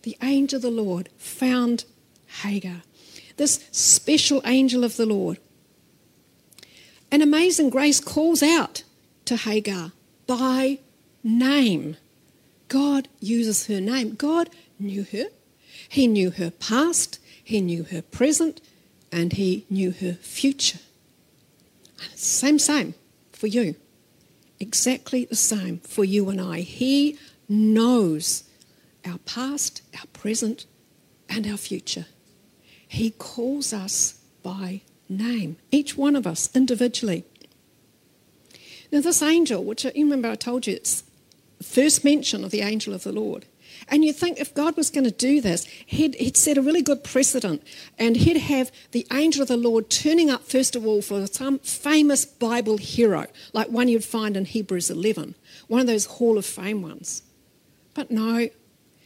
The 0.03 0.17
angel 0.21 0.57
of 0.57 0.61
the 0.63 0.69
Lord 0.71 1.09
found 1.17 1.85
Hagar, 2.43 2.83
this 3.37 3.65
special 3.71 4.41
angel 4.45 4.83
of 4.83 4.97
the 4.97 5.05
Lord. 5.05 5.37
An 7.11 7.21
amazing 7.21 7.69
grace 7.69 7.99
calls 7.99 8.43
out 8.43 8.83
to 9.25 9.37
Hagar 9.37 9.93
by 10.25 10.79
name. 11.23 11.95
God 12.67 13.07
uses 13.19 13.67
her 13.67 13.79
name. 13.79 14.15
God 14.15 14.49
knew 14.77 15.03
her. 15.03 15.25
He 15.87 16.07
knew 16.07 16.31
her 16.31 16.51
past, 16.51 17.19
He 17.43 17.61
knew 17.61 17.83
her 17.83 18.01
present, 18.01 18.59
and 19.11 19.33
He 19.33 19.65
knew 19.69 19.91
her 19.91 20.13
future. 20.13 20.79
Same, 22.15 22.59
same 22.59 22.93
for 23.31 23.47
you. 23.47 23.75
Exactly 24.59 25.25
the 25.25 25.35
same 25.35 25.79
for 25.79 26.03
you 26.03 26.29
and 26.29 26.41
I. 26.41 26.61
He 26.61 27.17
knows 27.47 28.43
our 29.05 29.19
past, 29.19 29.81
our 29.97 30.07
present, 30.07 30.65
and 31.29 31.47
our 31.47 31.57
future. 31.57 32.05
He 32.87 33.11
calls 33.11 33.73
us 33.73 34.19
by 34.43 34.81
name, 35.09 35.57
each 35.71 35.97
one 35.97 36.15
of 36.15 36.25
us 36.25 36.49
individually. 36.55 37.25
Now, 38.91 39.01
this 39.01 39.21
angel, 39.21 39.63
which 39.63 39.83
you 39.83 39.91
remember 39.95 40.29
I 40.29 40.35
told 40.35 40.67
you, 40.67 40.75
it's 40.75 41.03
the 41.57 41.63
first 41.63 42.03
mention 42.05 42.43
of 42.43 42.51
the 42.51 42.61
angel 42.61 42.93
of 42.93 43.03
the 43.03 43.11
Lord. 43.11 43.45
And 43.89 44.03
you 44.03 44.13
think 44.13 44.39
if 44.39 44.53
God 44.53 44.75
was 44.75 44.89
going 44.89 45.03
to 45.03 45.11
do 45.11 45.39
this, 45.41 45.65
he'd, 45.85 46.15
he'd 46.15 46.37
set 46.37 46.57
a 46.57 46.61
really 46.61 46.81
good 46.81 47.03
precedent 47.03 47.63
and 47.99 48.15
he'd 48.15 48.37
have 48.37 48.71
the 48.91 49.05
angel 49.11 49.41
of 49.41 49.47
the 49.47 49.57
Lord 49.57 49.89
turning 49.89 50.29
up, 50.29 50.43
first 50.43 50.75
of 50.75 50.85
all, 50.85 51.01
for 51.01 51.27
some 51.27 51.59
famous 51.59 52.25
Bible 52.25 52.77
hero, 52.77 53.27
like 53.53 53.69
one 53.69 53.87
you'd 53.87 54.03
find 54.03 54.35
in 54.35 54.45
Hebrews 54.45 54.89
11, 54.89 55.35
one 55.67 55.81
of 55.81 55.87
those 55.87 56.05
Hall 56.05 56.37
of 56.37 56.45
Fame 56.45 56.81
ones. 56.81 57.23
But 57.93 58.09
no, 58.11 58.49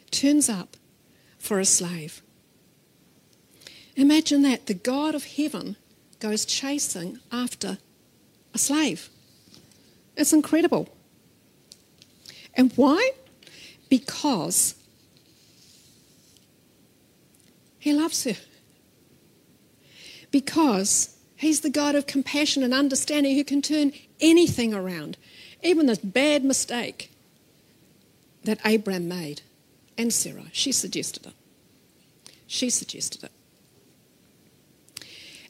turns 0.09 0.49
up 0.49 0.77
for 1.37 1.59
a 1.59 1.65
slave. 1.65 2.21
Imagine 4.01 4.41
that. 4.41 4.65
The 4.65 4.73
God 4.73 5.13
of 5.13 5.23
heaven 5.25 5.75
goes 6.19 6.43
chasing 6.43 7.19
after 7.31 7.77
a 8.51 8.57
slave. 8.57 9.09
It's 10.17 10.33
incredible. 10.33 10.89
And 12.55 12.73
why? 12.75 13.11
Because 13.87 14.73
he 17.77 17.93
loves 17.93 18.23
her. 18.23 18.37
Because 20.31 21.15
he's 21.35 21.61
the 21.61 21.69
God 21.69 21.93
of 21.93 22.07
compassion 22.07 22.63
and 22.63 22.73
understanding 22.73 23.35
who 23.35 23.43
can 23.43 23.61
turn 23.61 23.93
anything 24.19 24.73
around, 24.73 25.15
even 25.61 25.85
this 25.85 25.99
bad 25.99 26.43
mistake 26.43 27.11
that 28.45 28.59
Abram 28.65 29.07
made 29.07 29.43
and 29.95 30.11
Sarah. 30.11 30.45
She 30.51 30.71
suggested 30.71 31.27
it. 31.27 31.33
She 32.47 32.71
suggested 32.71 33.25
it. 33.25 33.31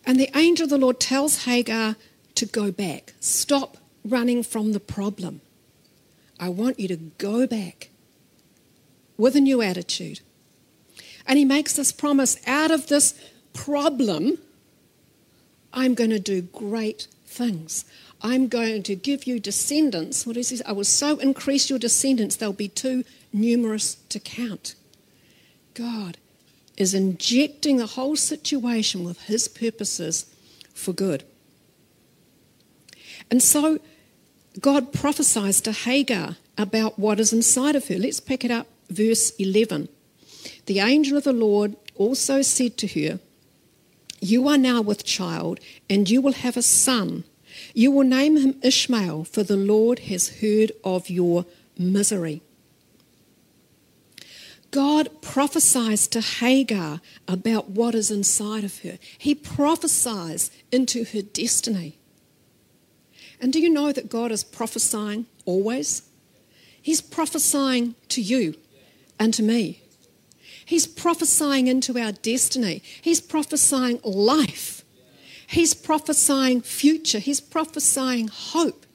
And 0.05 0.19
the 0.19 0.35
angel 0.35 0.65
of 0.65 0.69
the 0.69 0.77
Lord 0.77 0.99
tells 0.99 1.45
Hagar 1.45 1.95
to 2.35 2.45
go 2.45 2.71
back. 2.71 3.13
Stop 3.19 3.77
running 4.03 4.43
from 4.43 4.73
the 4.73 4.79
problem. 4.79 5.41
I 6.39 6.49
want 6.49 6.79
you 6.79 6.87
to 6.87 6.97
go 6.97 7.45
back 7.45 7.89
with 9.17 9.35
a 9.35 9.41
new 9.41 9.61
attitude. 9.61 10.21
And 11.27 11.37
he 11.37 11.45
makes 11.45 11.73
this 11.73 11.91
promise 11.91 12.37
out 12.47 12.71
of 12.71 12.87
this 12.87 13.13
problem, 13.53 14.39
I'm 15.71 15.93
going 15.93 16.09
to 16.09 16.19
do 16.19 16.41
great 16.41 17.07
things. 17.25 17.85
I'm 18.21 18.47
going 18.47 18.83
to 18.83 18.95
give 18.95 19.25
you 19.25 19.39
descendants. 19.39 20.25
What 20.25 20.37
is 20.37 20.49
this? 20.49 20.61
I 20.65 20.71
will 20.71 20.83
so 20.83 21.17
increase 21.17 21.69
your 21.69 21.79
descendants, 21.79 22.35
they'll 22.35 22.53
be 22.53 22.67
too 22.67 23.03
numerous 23.31 23.95
to 24.09 24.19
count. 24.19 24.75
God 25.73 26.17
is 26.81 26.95
injecting 26.95 27.77
the 27.77 27.85
whole 27.85 28.15
situation 28.15 29.03
with 29.03 29.21
his 29.25 29.47
purposes 29.47 30.25
for 30.73 30.93
good. 30.93 31.23
And 33.29 33.41
so 33.41 33.79
God 34.59 34.91
prophesies 34.91 35.61
to 35.61 35.73
Hagar 35.73 36.37
about 36.57 36.97
what 36.97 37.19
is 37.19 37.31
inside 37.31 37.75
of 37.75 37.87
her. 37.87 37.99
Let's 37.99 38.19
pick 38.19 38.43
it 38.43 38.49
up, 38.49 38.65
verse 38.89 39.29
11. 39.37 39.89
The 40.65 40.79
angel 40.79 41.17
of 41.17 41.23
the 41.23 41.33
Lord 41.33 41.75
also 41.95 42.41
said 42.41 42.77
to 42.79 42.87
her, 42.87 43.19
You 44.19 44.47
are 44.47 44.57
now 44.57 44.81
with 44.81 45.05
child, 45.05 45.59
and 45.87 46.09
you 46.09 46.19
will 46.19 46.33
have 46.33 46.57
a 46.57 46.63
son. 46.63 47.25
You 47.75 47.91
will 47.91 48.07
name 48.07 48.37
him 48.37 48.55
Ishmael, 48.63 49.25
for 49.25 49.43
the 49.43 49.55
Lord 49.55 49.99
has 49.99 50.39
heard 50.41 50.71
of 50.83 51.11
your 51.11 51.45
misery. 51.77 52.41
God 54.71 55.21
prophesies 55.21 56.07
to 56.07 56.21
Hagar 56.21 57.01
about 57.27 57.69
what 57.69 57.93
is 57.93 58.09
inside 58.09 58.63
of 58.63 58.79
her. 58.79 58.97
He 59.17 59.35
prophesies 59.35 60.49
into 60.71 61.03
her 61.03 61.21
destiny. 61.21 61.97
And 63.41 63.51
do 63.51 63.59
you 63.59 63.69
know 63.69 63.91
that 63.91 64.09
God 64.09 64.31
is 64.31 64.43
prophesying 64.43 65.25
always? 65.45 66.03
He's 66.81 67.01
prophesying 67.01 67.95
to 68.09 68.21
you 68.21 68.55
and 69.19 69.33
to 69.33 69.43
me. 69.43 69.81
He's 70.65 70.87
prophesying 70.87 71.67
into 71.67 71.99
our 71.99 72.13
destiny. 72.13 72.81
He's 73.01 73.19
prophesying 73.19 73.99
life. 74.03 74.85
He's 75.47 75.73
prophesying 75.73 76.61
future. 76.61 77.19
He's 77.19 77.41
prophesying 77.41 78.29
hope. 78.29 78.85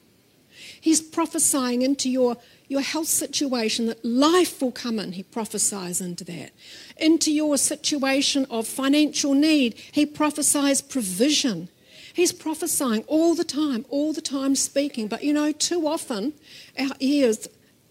He's 0.81 1.01
prophesying 1.01 1.83
into 1.83 2.09
your 2.09 2.37
your 2.67 2.81
health 2.81 3.07
situation, 3.07 3.85
that 3.85 4.03
life 4.03 4.61
will 4.61 4.71
come 4.71 4.99
in, 4.99 5.13
he 5.13 5.23
prophesies 5.23 6.01
into 6.01 6.23
that. 6.25 6.51
Into 6.97 7.31
your 7.31 7.57
situation 7.57 8.45
of 8.49 8.67
financial 8.67 9.33
need, 9.33 9.75
he 9.91 10.05
prophesies 10.05 10.81
provision. 10.81 11.69
He's 12.13 12.33
prophesying 12.33 13.03
all 13.03 13.35
the 13.35 13.43
time, 13.43 13.85
all 13.89 14.11
the 14.11 14.21
time 14.21 14.55
speaking. 14.55 15.07
But 15.07 15.23
you 15.23 15.33
know, 15.33 15.51
too 15.51 15.87
often 15.87 16.33
our 16.77 16.95
ears 16.99 17.47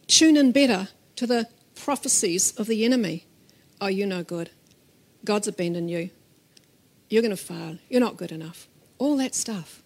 tune 0.08 0.36
in 0.36 0.52
better 0.52 0.88
to 1.16 1.26
the 1.26 1.48
prophecies 1.74 2.52
of 2.58 2.66
the 2.66 2.84
enemy. 2.84 3.26
Oh, 3.80 3.86
you're 3.86 4.06
no 4.06 4.22
good. 4.22 4.50
God's 5.24 5.48
abandoned 5.48 5.90
you. 5.90 6.10
You're 7.08 7.22
going 7.22 7.30
to 7.30 7.36
fail. 7.36 7.78
You're 7.88 8.00
not 8.00 8.16
good 8.16 8.32
enough. 8.32 8.68
All 8.98 9.16
that 9.18 9.34
stuff. 9.34 9.82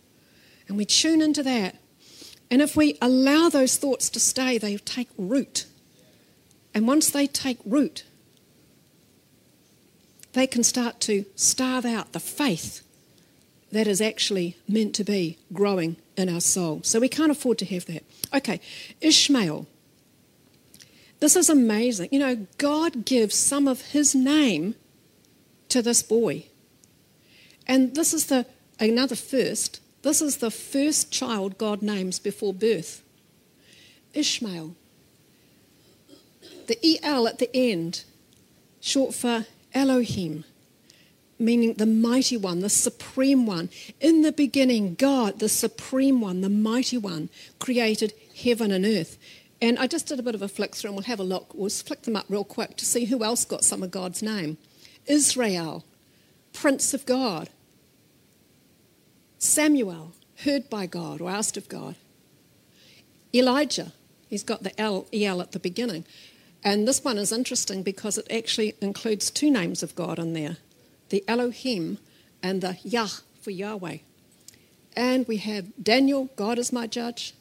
And 0.69 0.77
we 0.77 0.85
tune 0.85 1.21
into 1.21 1.43
that 1.43 1.77
and 2.51 2.61
if 2.61 2.77
we 2.77 2.99
allow 3.01 3.49
those 3.49 3.77
thoughts 3.77 4.11
to 4.11 4.21
stay, 4.21 4.59
they 4.59 4.77
take 4.79 5.09
root. 5.17 5.67
And 6.75 6.87
once 6.87 7.11
they 7.11 7.27
take 7.27 7.59
root, 7.65 8.05
they 10.33 10.47
can 10.47 10.63
start 10.63 11.01
to 11.01 11.25
starve 11.37 11.85
out 11.85 12.13
the 12.13 12.21
faith 12.21 12.83
that 13.73 13.87
is 13.87 14.01
actually 14.01 14.57
meant 14.69 14.95
to 14.97 15.05
be 15.05 15.39
growing 15.53 15.97
in 16.17 16.29
our 16.29 16.41
soul. 16.41 16.81
So 16.83 16.99
we 16.99 17.09
can't 17.09 17.31
afford 17.31 17.59
to 17.59 17.65
have 17.67 17.87
that. 17.87 18.03
Okay, 18.35 18.61
Ishmael. 19.01 19.67
This 21.21 21.37
is 21.37 21.49
amazing. 21.49 22.09
You 22.11 22.19
know, 22.19 22.47
God 22.59 23.05
gives 23.05 23.35
some 23.35 23.69
of 23.69 23.83
his 23.83 24.15
name 24.15 24.75
to 25.69 25.83
this 25.83 26.03
boy. 26.03 26.47
And 27.67 27.95
this 27.95 28.13
is 28.13 28.27
the 28.27 28.47
another 28.81 29.15
first 29.15 29.80
this 30.03 30.23
is 30.23 30.39
the 30.39 30.51
first 30.51 31.11
child 31.11 31.59
God 31.59 31.83
names 31.83 32.19
before 32.19 32.55
birth 32.55 33.03
Ishmael. 34.15 34.75
The 36.67 37.01
EL 37.03 37.27
at 37.27 37.39
the 37.39 37.55
end, 37.55 38.05
short 38.81 39.15
for 39.15 39.47
Elohim, 39.75 40.45
meaning 41.39 41.75
the 41.75 41.87
mighty 41.87 42.37
one, 42.37 42.61
the 42.61 42.69
supreme 42.69 43.47
one. 43.47 43.71
In 44.01 44.23
the 44.23 44.33
beginning, 44.33 44.95
God, 44.95 45.39
the 45.39 45.49
supreme 45.49 46.21
one, 46.21 46.43
the 46.43 46.49
mighty 46.49 46.99
one, 46.99 47.29
created 47.59 48.13
heaven 48.37 48.71
and 48.71 48.85
earth. 48.85 49.19
And 49.63 49.79
I 49.79 49.87
just 49.87 50.07
did 50.07 50.19
a 50.19 50.23
bit 50.23 50.35
of 50.35 50.43
a 50.43 50.49
flick 50.49 50.75
through 50.75 50.91
and 50.91 50.97
we'll 50.97 51.05
have 51.05 51.21
a 51.21 51.25
look. 51.25 51.53
We'll 51.55 51.71
flick 51.71 52.03
them 52.03 52.17
up 52.17 52.27
real 52.29 52.45
quick 52.45 52.77
to 52.79 52.85
see 52.85 53.07
who 53.07 53.25
else 53.25 53.45
got 53.45 53.65
some 53.65 53.83
of 53.83 53.91
God's 53.91 54.23
name. 54.23 54.57
Israel, 55.07 55.85
Prince 56.53 56.95
of 56.95 57.05
God. 57.07 57.49
Samuel, 59.41 60.13
heard 60.45 60.69
by 60.69 60.85
God 60.85 61.23
or 61.23 61.31
asked 61.31 61.57
of 61.57 61.69
God. 61.69 61.97
Elijah, 63.35 63.93
he's 64.29 64.45
got 64.45 64.63
the 64.63 64.79
L, 64.79 65.07
EL 65.15 65.41
at 65.41 65.53
the 65.53 65.59
beginning. 65.59 66.05
And 66.63 66.87
this 66.87 67.03
one 67.03 67.17
is 67.17 67.33
interesting 67.33 67.83
because 67.83 68.19
it 68.19 68.31
actually 68.31 68.75
includes 68.83 69.31
two 69.31 69.51
names 69.51 69.83
of 69.83 69.95
God 69.97 70.19
in 70.19 70.35
there 70.35 70.59
the 71.09 71.25
Elohim 71.27 71.99
and 72.43 72.61
the 72.61 72.77
Yah 72.85 73.09
for 73.41 73.51
Yahweh. 73.51 73.99
And 74.95 75.27
we 75.27 75.39
have 75.39 75.73
Daniel, 75.83 76.29
God 76.37 76.59
is 76.59 76.73
my 76.73 76.87
judge. 76.87 77.35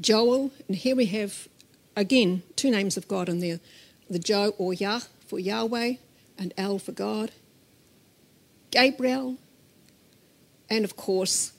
Joel, 0.00 0.50
and 0.66 0.76
here 0.76 0.96
we 0.96 1.06
have 1.06 1.48
again 1.96 2.42
two 2.56 2.70
names 2.70 2.96
of 2.96 3.06
God 3.06 3.28
in 3.28 3.38
there 3.38 3.60
the 4.08 4.18
Jo 4.18 4.52
or 4.58 4.74
Yah 4.74 5.00
for 5.26 5.38
Yahweh 5.38 5.94
and 6.36 6.52
El 6.58 6.80
for 6.80 6.92
God. 6.92 7.30
Gabriel, 8.72 9.36
and 10.70 10.84
of 10.84 10.96
course, 10.96 11.52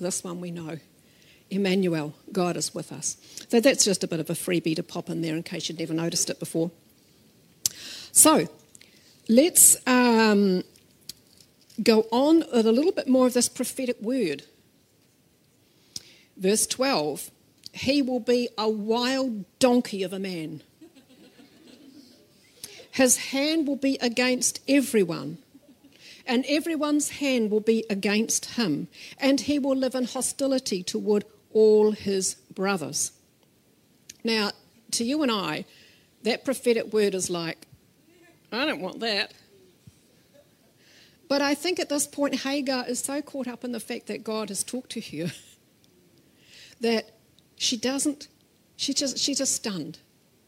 this 0.00 0.24
one 0.24 0.40
we 0.40 0.50
know 0.50 0.78
Emmanuel, 1.50 2.14
God 2.32 2.56
is 2.56 2.74
with 2.74 2.90
us. 2.90 3.16
So 3.48 3.60
that's 3.60 3.84
just 3.84 4.02
a 4.02 4.08
bit 4.08 4.18
of 4.18 4.28
a 4.30 4.32
freebie 4.32 4.74
to 4.76 4.82
pop 4.82 5.08
in 5.08 5.22
there 5.22 5.36
in 5.36 5.42
case 5.42 5.68
you'd 5.68 5.78
never 5.78 5.94
noticed 5.94 6.28
it 6.28 6.40
before. 6.40 6.70
So 8.10 8.48
let's 9.28 9.76
um, 9.86 10.64
go 11.82 12.06
on 12.10 12.38
with 12.52 12.66
a 12.66 12.72
little 12.72 12.92
bit 12.92 13.08
more 13.08 13.26
of 13.26 13.34
this 13.34 13.48
prophetic 13.48 14.00
word. 14.00 14.42
Verse 16.36 16.66
12 16.66 17.30
He 17.72 18.02
will 18.02 18.20
be 18.20 18.48
a 18.58 18.68
wild 18.68 19.44
donkey 19.58 20.02
of 20.02 20.12
a 20.12 20.18
man. 20.18 20.62
His 22.90 23.18
hand 23.18 23.68
will 23.68 23.76
be 23.76 23.98
against 24.00 24.60
everyone 24.66 25.38
and 26.26 26.44
everyone's 26.48 27.10
hand 27.10 27.50
will 27.50 27.60
be 27.60 27.84
against 27.88 28.56
him, 28.56 28.88
and 29.18 29.42
he 29.42 29.58
will 29.58 29.76
live 29.76 29.94
in 29.94 30.04
hostility 30.04 30.82
toward 30.82 31.24
all 31.52 31.92
his 31.92 32.34
brothers. 32.52 33.12
Now, 34.24 34.50
to 34.92 35.04
you 35.04 35.22
and 35.22 35.30
I, 35.30 35.64
that 36.22 36.44
prophetic 36.44 36.92
word 36.92 37.14
is 37.14 37.30
like, 37.30 37.66
I 38.50 38.64
don't 38.64 38.80
want 38.80 39.00
that. 39.00 39.32
But 41.28 41.42
I 41.42 41.54
think 41.54 41.80
at 41.80 41.88
this 41.88 42.06
point, 42.06 42.36
Hagar 42.42 42.88
is 42.88 43.00
so 43.00 43.20
caught 43.20 43.48
up 43.48 43.64
in 43.64 43.72
the 43.72 43.80
fact 43.80 44.06
that 44.06 44.22
God 44.22 44.48
has 44.48 44.62
talked 44.62 44.90
to 44.90 45.00
her 45.00 45.32
that 46.80 47.10
she 47.56 47.76
doesn't, 47.76 48.28
she 48.76 48.92
just, 48.92 49.18
she's 49.18 49.38
just 49.38 49.54
stunned. 49.54 49.98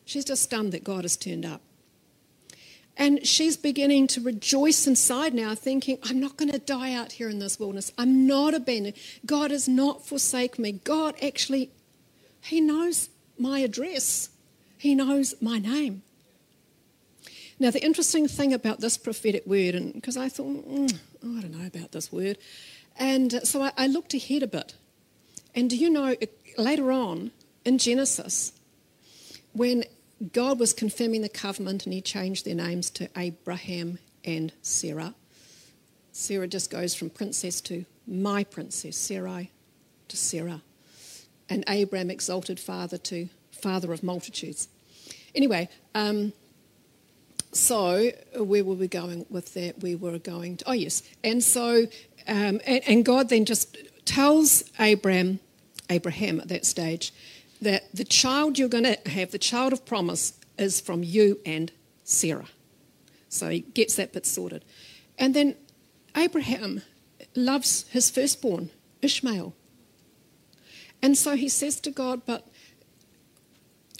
She's 0.04 0.24
just 0.24 0.42
stunned 0.42 0.72
that 0.72 0.84
God 0.84 1.04
has 1.04 1.16
turned 1.16 1.44
up. 1.44 1.60
And 3.00 3.24
she's 3.24 3.56
beginning 3.56 4.08
to 4.08 4.20
rejoice 4.20 4.88
inside 4.88 5.32
now, 5.32 5.54
thinking, 5.54 5.98
I'm 6.02 6.18
not 6.18 6.36
going 6.36 6.50
to 6.50 6.58
die 6.58 6.92
out 6.92 7.12
here 7.12 7.28
in 7.28 7.38
this 7.38 7.58
wilderness. 7.58 7.92
I'm 7.96 8.26
not 8.26 8.54
abandoned. 8.54 8.96
God 9.24 9.52
has 9.52 9.68
not 9.68 10.04
forsaken 10.04 10.62
me. 10.62 10.72
God 10.72 11.14
actually, 11.22 11.70
He 12.40 12.60
knows 12.60 13.08
my 13.38 13.60
address, 13.60 14.30
He 14.76 14.96
knows 14.96 15.36
my 15.40 15.60
name. 15.60 16.02
Now, 17.60 17.70
the 17.70 17.84
interesting 17.84 18.26
thing 18.26 18.52
about 18.52 18.80
this 18.80 18.98
prophetic 18.98 19.46
word, 19.46 19.76
and 19.76 19.94
because 19.94 20.16
I 20.16 20.28
thought, 20.28 20.68
mm, 20.68 20.98
oh, 21.24 21.38
I 21.38 21.40
don't 21.40 21.56
know 21.56 21.66
about 21.66 21.92
this 21.92 22.12
word, 22.12 22.38
and 22.96 23.46
so 23.46 23.62
I, 23.62 23.72
I 23.76 23.86
looked 23.86 24.12
ahead 24.14 24.42
a 24.42 24.48
bit. 24.48 24.74
And 25.54 25.70
do 25.70 25.76
you 25.76 25.88
know, 25.88 26.16
later 26.56 26.90
on 26.90 27.30
in 27.64 27.78
Genesis, 27.78 28.52
when 29.52 29.84
God 30.32 30.58
was 30.58 30.72
confirming 30.72 31.22
the 31.22 31.28
covenant 31.28 31.84
and 31.86 31.92
he 31.92 32.00
changed 32.00 32.44
their 32.44 32.54
names 32.54 32.90
to 32.90 33.08
Abraham 33.16 33.98
and 34.24 34.52
Sarah. 34.62 35.14
Sarah 36.12 36.48
just 36.48 36.70
goes 36.70 36.94
from 36.94 37.10
princess 37.10 37.60
to 37.62 37.84
my 38.06 38.42
princess, 38.42 38.96
Sarai. 38.96 39.50
to 40.08 40.16
Sarah, 40.16 40.62
and 41.48 41.64
Abram 41.68 42.10
exalted 42.10 42.58
father 42.58 42.98
to 42.98 43.28
father 43.52 43.92
of 43.92 44.02
multitudes. 44.02 44.68
Anyway, 45.34 45.68
um, 45.94 46.32
so 47.52 48.10
where 48.36 48.64
were 48.64 48.74
we 48.74 48.88
going 48.88 49.26
with 49.30 49.54
that? 49.54 49.82
We 49.82 49.94
were 49.94 50.18
going 50.18 50.56
to, 50.58 50.70
oh 50.70 50.72
yes, 50.72 51.02
and 51.22 51.42
so, 51.42 51.86
um, 52.26 52.60
and, 52.66 52.80
and 52.86 53.04
God 53.04 53.28
then 53.28 53.44
just 53.44 53.76
tells 54.04 54.64
Abram, 54.78 55.40
Abraham 55.90 56.40
at 56.40 56.48
that 56.48 56.64
stage, 56.64 57.12
that 57.62 57.84
the 57.92 58.04
child 58.04 58.58
you're 58.58 58.68
going 58.68 58.84
to 58.84 58.98
have, 59.10 59.30
the 59.30 59.38
child 59.38 59.72
of 59.72 59.84
promise, 59.84 60.32
is 60.58 60.80
from 60.80 61.02
you 61.02 61.40
and 61.44 61.72
Sarah. 62.04 62.48
So 63.28 63.48
he 63.48 63.60
gets 63.60 63.96
that 63.96 64.12
bit 64.12 64.26
sorted. 64.26 64.64
And 65.18 65.34
then 65.34 65.56
Abraham 66.16 66.82
loves 67.34 67.86
his 67.90 68.10
firstborn, 68.10 68.70
Ishmael. 69.02 69.54
And 71.02 71.16
so 71.16 71.36
he 71.36 71.48
says 71.48 71.80
to 71.80 71.90
God, 71.90 72.22
but 72.26 72.46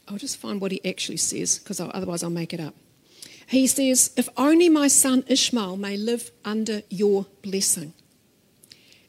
I'll 0.09 0.19
just 0.19 0.39
find 0.39 0.61
what 0.61 0.73
he 0.73 0.85
actually 0.85 1.19
says, 1.19 1.59
because 1.59 1.81
otherwise 1.81 2.23
I'll 2.23 2.31
make 2.31 2.55
it 2.55 2.61
up. 2.61 2.75
He 3.47 3.67
says, 3.67 4.11
If 4.17 4.29
only 4.37 4.69
my 4.69 4.89
son 4.89 5.25
Ishmael 5.27 5.77
may 5.77 5.97
live 5.97 6.31
under 6.45 6.83
your 6.91 7.27
blessing. 7.43 7.95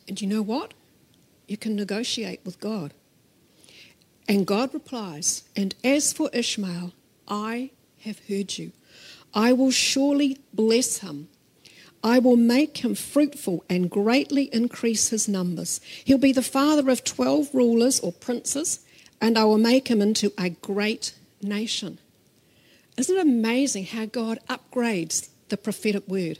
And 0.08 0.20
you 0.22 0.28
know 0.28 0.42
what? 0.42 0.74
You 1.48 1.58
can 1.58 1.76
negotiate 1.76 2.42
with 2.46 2.60
God. 2.60 2.94
And 4.30 4.46
God 4.46 4.76
replies, 4.76 5.44
And 5.56 5.74
as 5.84 6.14
for 6.14 6.30
Ishmael, 6.32 6.94
I 7.28 7.72
have 8.02 8.20
heard 8.30 8.60
you. 8.60 8.72
I 9.34 9.54
will 9.54 9.72
surely 9.72 10.38
bless 10.54 11.00
him. 11.00 11.30
I 12.04 12.20
will 12.20 12.38
make 12.38 12.78
him 12.78 12.94
fruitful 12.94 13.66
and 13.68 13.90
greatly 13.90 14.44
increase 14.54 15.10
his 15.10 15.28
numbers. 15.28 15.82
He'll 16.06 16.20
be 16.20 16.32
the 16.32 16.44
father 16.44 16.90
of 16.92 17.04
12 17.04 17.54
rulers 17.54 18.00
or 18.00 18.14
princes, 18.14 18.80
and 19.20 19.38
I 19.38 19.46
will 19.46 19.58
make 19.58 19.90
him 19.90 20.02
into 20.02 20.32
a 20.38 20.52
great 20.52 21.14
nation. 21.42 21.98
Isn't 22.98 23.18
it 23.18 23.22
amazing 23.22 23.86
how 23.86 24.06
God 24.06 24.40
upgrades 24.48 25.30
the 25.50 25.58
prophetic 25.58 26.08
word? 26.08 26.40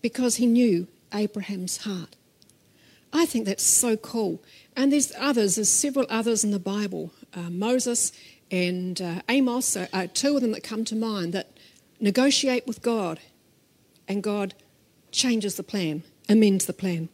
Because 0.00 0.36
he 0.36 0.46
knew 0.46 0.86
Abraham's 1.12 1.78
heart. 1.78 2.14
I 3.12 3.26
think 3.26 3.46
that's 3.46 3.62
so 3.62 3.96
cool. 3.96 4.42
And 4.76 4.92
there's 4.92 5.12
others, 5.18 5.56
there's 5.56 5.68
several 5.68 6.06
others 6.08 6.44
in 6.44 6.50
the 6.50 6.58
Bible. 6.58 7.12
Uh, 7.34 7.50
Moses 7.50 8.12
and 8.50 9.00
uh, 9.00 9.22
Amos 9.28 9.76
are, 9.76 9.88
are 9.92 10.06
two 10.06 10.36
of 10.36 10.42
them 10.42 10.52
that 10.52 10.62
come 10.62 10.84
to 10.86 10.96
mind 10.96 11.32
that 11.32 11.48
negotiate 12.00 12.66
with 12.66 12.82
God, 12.82 13.20
and 14.08 14.22
God 14.22 14.54
changes 15.10 15.54
the 15.54 15.62
plan, 15.62 16.02
amends 16.28 16.66
the 16.66 16.72
plan. 16.72 17.08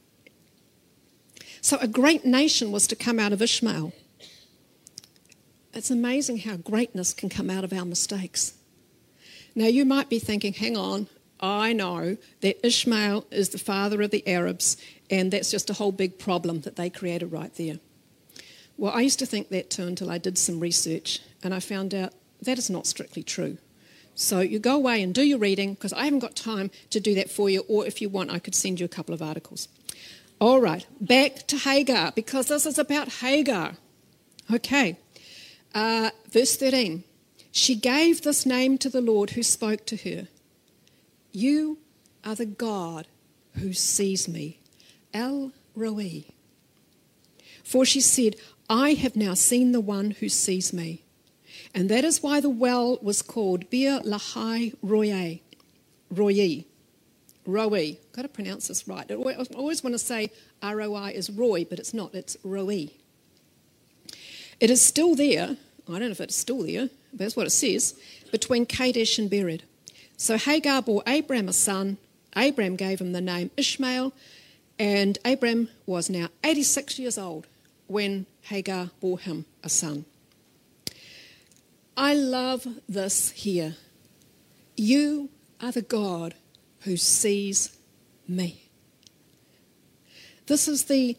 So 1.61 1.77
a 1.81 1.89
great 1.89 2.25
nation 2.25 2.73
was 2.73 2.87
to 2.87 2.97
come 2.97 3.19
out 3.19 3.33
of 3.33 3.43
Ishmael. 3.43 3.93
It's 5.75 5.91
amazing 5.91 6.39
how 6.39 6.57
greatness 6.57 7.13
can 7.13 7.29
come 7.29 7.51
out 7.51 7.65
of 7.65 7.73
our 7.73 7.85
mistakes. 7.85 8.55
Now, 9.55 9.67
you 9.67 9.85
might 9.85 10.09
be 10.09 10.19
thinking, 10.19 10.53
hang 10.53 10.77
on, 10.77 11.09
I 11.41 11.73
know 11.73 12.17
that 12.41 12.67
Ishmael 12.67 13.27
is 13.31 13.51
the 13.51 13.59
father 13.59 14.03
of 14.03 14.11
the 14.11 14.27
Arabs, 14.27 14.77
and 15.11 15.33
that's 15.33 15.51
just 15.51 15.71
a 15.71 15.75
whole 15.75 15.93
big 15.93 16.19
problem 16.19 16.63
that 16.63 16.77
they 16.77 16.91
created 16.91 17.33
right 17.33 17.55
there. 17.55 17.79
Well, 18.77 18.93
I 18.93 19.01
used 19.01 19.19
to 19.21 19.27
think 19.27 19.49
that 19.51 19.71
too 19.71 19.87
until 19.87 20.11
I 20.11 20.19
did 20.19 20.39
some 20.39 20.61
research, 20.61 21.21
and 21.43 21.55
I 21.55 21.61
found 21.61 21.95
out 21.95 22.13
that 22.43 22.59
is 22.59 22.71
not 22.71 22.87
strictly 22.87 23.23
true. 23.23 23.59
So 24.15 24.41
you 24.41 24.59
go 24.59 24.75
away 24.75 25.03
and 25.03 25.15
do 25.15 25.23
your 25.23 25.39
reading 25.39 25.75
because 25.75 25.93
I 25.93 26.05
haven't 26.05 26.21
got 26.21 26.35
time 26.35 26.71
to 26.91 26.99
do 26.99 27.15
that 27.15 27.31
for 27.31 27.49
you, 27.49 27.65
or 27.69 27.87
if 27.87 28.03
you 28.03 28.09
want, 28.09 28.31
I 28.31 28.39
could 28.39 28.55
send 28.55 28.81
you 28.81 28.87
a 28.87 28.89
couple 28.89 29.15
of 29.15 29.23
articles. 29.23 29.69
All 30.41 30.61
right, 30.61 30.87
back 31.01 31.47
to 31.49 31.57
Hagar 31.57 32.13
because 32.15 32.47
this 32.49 32.67
is 32.67 32.79
about 32.79 33.09
Hagar. 33.09 33.75
Okay, 34.53 34.97
uh, 35.75 36.11
verse 36.31 36.57
13. 36.57 37.05
She 37.51 37.75
gave 37.75 38.23
this 38.23 38.47
name 38.47 38.79
to 38.79 38.89
the 38.89 39.01
Lord 39.01 39.31
who 39.31 39.43
spoke 39.43 39.85
to 39.87 39.97
her 39.97 40.29
You 41.39 41.79
are 42.25 42.35
the 42.35 42.47
God 42.47 43.07
who 43.53 43.73
sees 43.73 44.27
me. 44.27 44.59
El 45.15 45.53
Roi. 45.77 46.25
For 47.63 47.85
she 47.85 48.01
said, 48.01 48.35
I 48.69 48.95
have 48.95 49.15
now 49.15 49.35
seen 49.35 49.71
the 49.71 49.81
one 49.81 50.11
who 50.11 50.29
sees 50.29 50.73
me. 50.73 51.05
And 51.73 51.89
that 51.89 52.03
is 52.03 52.25
why 52.25 52.41
the 52.41 52.51
well 52.51 52.99
was 53.01 53.23
called 53.23 53.71
Beer 53.71 54.01
Lahai 54.05 54.75
Roye. 54.83 55.39
Roye. 56.11 56.65
Roi. 57.47 57.99
Got 58.11 58.23
to 58.23 58.29
pronounce 58.29 58.67
this 58.67 58.89
right. 58.89 59.09
I 59.09 59.15
always 59.15 59.85
want 59.85 59.95
to 59.95 59.99
say 60.01 60.33
R 60.61 60.81
O 60.81 60.95
I 60.95 61.13
is 61.13 61.31
Roy, 61.31 61.65
but 61.65 61.79
it's 61.79 61.95
not. 61.95 62.17
It's 62.17 62.37
Roi. 62.43 62.91
It 64.59 64.71
is 64.71 64.83
still 64.83 65.15
there. 65.15 65.57
I 65.87 65.93
don't 65.93 66.01
know 66.01 66.09
if 66.09 66.21
it's 66.21 66.35
still 66.35 66.65
there, 66.65 66.89
but 67.13 67.21
that's 67.21 67.37
what 67.37 67.47
it 67.47 67.51
says. 67.51 67.95
Between 68.33 68.67
Kadesh 68.67 69.21
and 69.21 69.31
Bered. 69.31 69.61
So 70.19 70.37
Hagar 70.37 70.83
bore 70.83 71.03
Abram 71.07 71.49
a 71.49 71.53
son. 71.53 71.97
Abram 72.35 72.75
gave 72.77 73.01
him 73.01 73.13
the 73.13 73.21
name 73.21 73.51
Ishmael. 73.57 74.13
And 74.79 75.17
Abram 75.25 75.71
was 75.87 76.11
now 76.11 76.29
86 76.45 76.99
years 76.99 77.17
old 77.17 77.47
when 77.87 78.27
Hagar 78.43 78.91
bore 79.01 79.21
him 79.21 79.47
a 79.63 79.69
son. 79.69 80.05
I 81.97 82.15
love 82.15 82.67
this 82.89 83.31
here. 83.31 83.77
You 84.77 85.31
are 85.61 85.73
the 85.73 85.83
God 85.83 86.35
who 86.81 86.97
sees 86.97 87.77
me. 88.27 88.65
This 90.47 90.67
is 90.67 90.85
the 90.85 91.17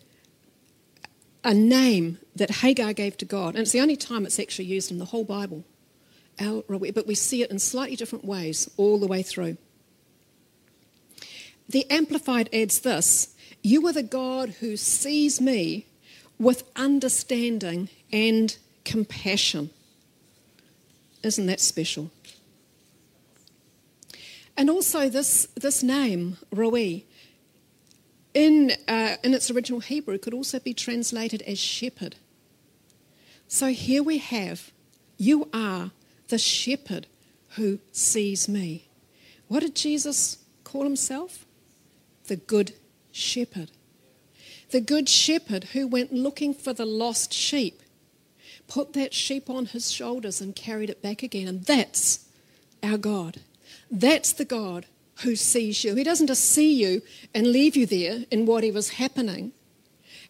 a 1.42 1.54
name 1.54 2.18
that 2.36 2.50
Hagar 2.50 2.92
gave 2.92 3.18
to 3.18 3.26
God, 3.26 3.56
and 3.56 3.60
it's 3.60 3.72
the 3.72 3.80
only 3.80 3.96
time 3.96 4.26
it's 4.26 4.40
actually 4.40 4.66
used 4.66 4.92
in 4.92 5.00
the 5.00 5.06
whole 5.06 5.24
Bible. 5.24 5.64
But 6.40 7.08
we 7.08 7.16
see 7.16 7.44
it 7.44 7.52
in 7.52 7.60
slightly 7.60 7.96
different 7.96 8.26
ways 8.26 8.70
all 8.78 9.00
the 9.00 9.08
way 9.08 9.22
through. 9.22 9.58
The 11.68 11.90
Amplified 11.92 12.50
adds 12.54 12.80
this 12.80 13.36
You 13.62 13.86
are 13.88 13.94
the 13.94 14.04
God 14.04 14.50
who 14.60 14.78
sees 14.78 15.40
me 15.42 15.86
with 16.40 16.64
understanding 16.76 17.90
and 18.12 18.58
compassion. 18.86 19.70
Isn't 21.22 21.48
that 21.48 21.60
special? 21.60 22.12
And 24.56 24.70
also, 24.70 25.10
this, 25.10 25.48
this 25.56 25.84
name, 25.84 26.38
Roi, 26.52 27.04
in, 28.34 28.74
uh, 28.88 29.16
in 29.24 29.34
its 29.34 29.50
original 29.50 29.80
Hebrew, 29.80 30.18
could 30.18 30.34
also 30.34 30.60
be 30.60 30.74
translated 30.74 31.42
as 31.44 31.60
shepherd. 31.60 32.16
So 33.48 33.68
here 33.68 34.04
we 34.04 34.18
have, 34.18 34.72
you 35.18 35.50
are 35.54 35.92
the 36.30 36.38
shepherd 36.38 37.08
who 37.56 37.80
sees 37.92 38.48
me. 38.48 38.88
What 39.48 39.62
did 39.62 39.76
Jesus 39.76 40.38
call 40.64 40.84
himself? 40.84 41.46
The 42.28 42.36
good 42.36 42.74
shepherd. 43.12 43.72
The 44.72 44.82
good 44.82 45.10
shepherd 45.10 45.66
who 45.66 45.88
went 45.88 46.14
looking 46.14 46.54
for 46.54 46.74
the 46.74 46.86
lost 46.86 47.34
sheep 47.34 47.82
put 48.68 48.94
that 48.94 49.14
sheep 49.14 49.50
on 49.50 49.66
his 49.66 49.92
shoulders 49.92 50.40
and 50.40 50.56
carried 50.56 50.92
it 50.92 51.02
back 51.02 51.24
again. 51.24 51.48
And 51.48 51.64
that's 51.66 52.26
our 52.84 52.98
God. 52.98 53.42
That's 53.90 54.32
the 54.32 54.46
God 54.46 54.86
who 55.24 55.36
sees 55.36 55.84
you. 55.84 55.96
He 55.96 56.04
doesn't 56.04 56.28
just 56.28 56.46
see 56.46 56.74
you 56.74 57.02
and 57.34 57.48
leave 57.48 57.76
you 57.76 57.86
there 57.86 58.26
in 58.30 58.46
whatever's 58.46 58.90
happening. 58.90 59.52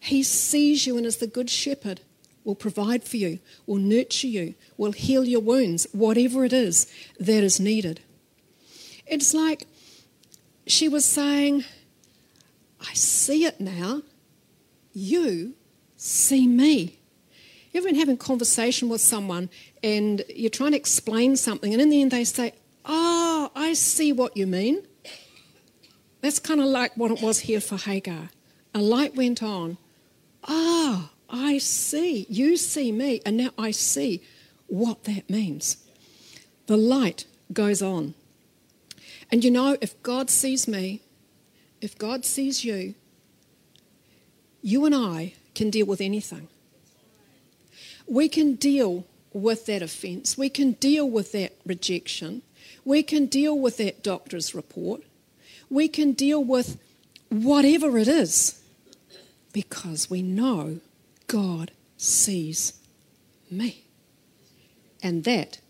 He 0.00 0.22
sees 0.22 0.86
you 0.86 0.96
and 0.96 1.04
is 1.04 1.18
the 1.18 1.26
good 1.26 1.50
shepherd, 1.50 2.00
will 2.44 2.54
provide 2.54 3.04
for 3.04 3.16
you, 3.16 3.38
will 3.66 3.76
nurture 3.76 4.26
you, 4.26 4.54
will 4.76 4.92
heal 4.92 5.24
your 5.24 5.40
wounds, 5.40 5.86
whatever 5.92 6.44
it 6.44 6.52
is 6.52 6.86
that 7.18 7.44
is 7.44 7.60
needed. 7.60 8.00
It's 9.06 9.34
like 9.34 9.66
she 10.66 10.88
was 10.88 11.04
saying, 11.04 11.64
I 12.80 12.94
see 12.94 13.44
it 13.44 13.60
now. 13.60 14.02
You 14.92 15.54
see 15.96 16.46
me. 16.46 16.98
You 17.72 17.78
ever 17.78 17.88
been 17.88 17.96
having 17.96 18.16
conversation 18.16 18.88
with 18.88 19.00
someone 19.00 19.48
and 19.82 20.22
you're 20.28 20.50
trying 20.50 20.72
to 20.72 20.76
explain 20.76 21.36
something, 21.36 21.72
and 21.72 21.80
in 21.80 21.90
the 21.90 22.02
end 22.02 22.10
they 22.10 22.24
say, 22.24 22.54
Oh, 22.84 23.50
I 23.54 23.74
see 23.74 24.12
what 24.12 24.36
you 24.36 24.46
mean. 24.46 24.82
That's 26.20 26.38
kind 26.38 26.60
of 26.60 26.66
like 26.66 26.96
what 26.96 27.10
it 27.10 27.22
was 27.22 27.40
here 27.40 27.60
for 27.60 27.76
Hagar. 27.76 28.30
A 28.74 28.80
light 28.80 29.14
went 29.14 29.42
on. 29.42 29.78
Ah, 30.44 30.48
oh, 30.48 31.10
I 31.30 31.58
see. 31.58 32.26
You 32.28 32.56
see 32.56 32.92
me, 32.92 33.20
and 33.24 33.36
now 33.36 33.50
I 33.58 33.70
see 33.70 34.22
what 34.66 35.04
that 35.04 35.30
means. 35.30 35.76
The 36.66 36.76
light 36.76 37.26
goes 37.52 37.82
on. 37.82 38.14
And 39.30 39.44
you 39.44 39.50
know, 39.50 39.76
if 39.80 40.00
God 40.02 40.30
sees 40.30 40.66
me, 40.66 41.02
if 41.80 41.96
God 41.96 42.24
sees 42.24 42.64
you, 42.64 42.94
you 44.62 44.84
and 44.84 44.94
I 44.94 45.34
can 45.54 45.70
deal 45.70 45.86
with 45.86 46.00
anything 46.00 46.48
we 48.10 48.28
can 48.28 48.56
deal 48.56 49.06
with 49.32 49.66
that 49.66 49.82
offence. 49.82 50.36
We 50.36 50.50
can 50.50 50.72
deal 50.72 51.08
with 51.08 51.30
that 51.30 51.52
rejection. 51.64 52.42
We 52.84 53.04
can 53.04 53.26
deal 53.26 53.56
with 53.56 53.76
that 53.76 54.02
doctor's 54.02 54.52
report. 54.52 55.02
We 55.70 55.86
can 55.86 56.12
deal 56.12 56.42
with 56.42 56.80
whatever 57.28 57.96
it 57.96 58.08
is 58.08 58.60
because 59.52 60.10
we 60.10 60.22
know 60.22 60.80
God 61.30 61.70
sees 61.96 62.72
me. 63.48 63.84
And 65.00 65.22
that 65.22 65.60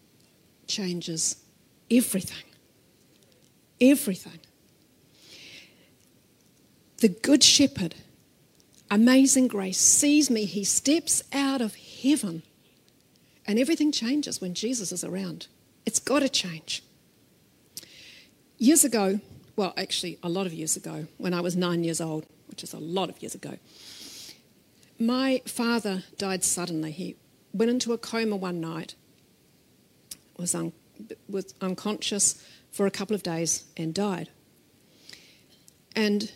changes 0.66 1.36
everything. 1.90 2.44
Everything. 3.78 4.40
The 6.96 7.10
Good 7.10 7.44
Shepherd, 7.44 7.94
amazing 8.90 9.48
grace, 9.48 9.76
sees 9.76 10.30
me. 10.30 10.46
He 10.46 10.64
steps 10.64 11.22
out 11.30 11.60
of 11.60 11.74
heaven. 11.74 12.42
And 13.46 13.58
everything 13.58 13.92
changes 13.92 14.40
when 14.40 14.54
Jesus 14.54 14.92
is 14.92 15.04
around. 15.04 15.46
It's 15.84 15.98
got 15.98 16.20
to 16.20 16.30
change. 16.30 16.82
Years 18.56 18.82
ago, 18.82 19.20
well, 19.56 19.74
actually, 19.76 20.18
a 20.22 20.30
lot 20.30 20.46
of 20.46 20.54
years 20.54 20.74
ago, 20.74 21.06
when 21.18 21.34
I 21.34 21.42
was 21.42 21.54
nine 21.54 21.84
years 21.84 22.00
old, 22.00 22.24
which 22.48 22.62
is 22.64 22.72
a 22.72 22.78
lot 22.78 23.10
of 23.10 23.20
years 23.20 23.34
ago, 23.34 23.58
my 25.00 25.40
father 25.46 26.04
died 26.18 26.44
suddenly. 26.44 26.92
He 26.92 27.16
went 27.52 27.70
into 27.70 27.92
a 27.92 27.98
coma 27.98 28.36
one 28.36 28.60
night, 28.60 28.94
was, 30.36 30.54
un- 30.54 30.72
was 31.28 31.54
unconscious 31.60 32.44
for 32.70 32.86
a 32.86 32.90
couple 32.90 33.16
of 33.16 33.22
days, 33.22 33.64
and 33.76 33.92
died. 33.94 34.28
And 35.96 36.30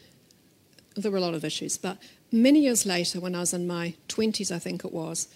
there 0.97 1.13
were 1.13 1.19
a 1.19 1.21
lot 1.21 1.35
of 1.35 1.45
issues, 1.45 1.77
but 1.77 1.99
many 2.33 2.61
years 2.61 2.85
later, 2.87 3.21
when 3.21 3.35
I 3.35 3.41
was 3.41 3.53
in 3.55 3.67
my 3.67 3.95
20s, 4.09 4.51
I 4.51 4.59
think 4.59 4.85
it 4.85 4.93
was, 4.93 5.29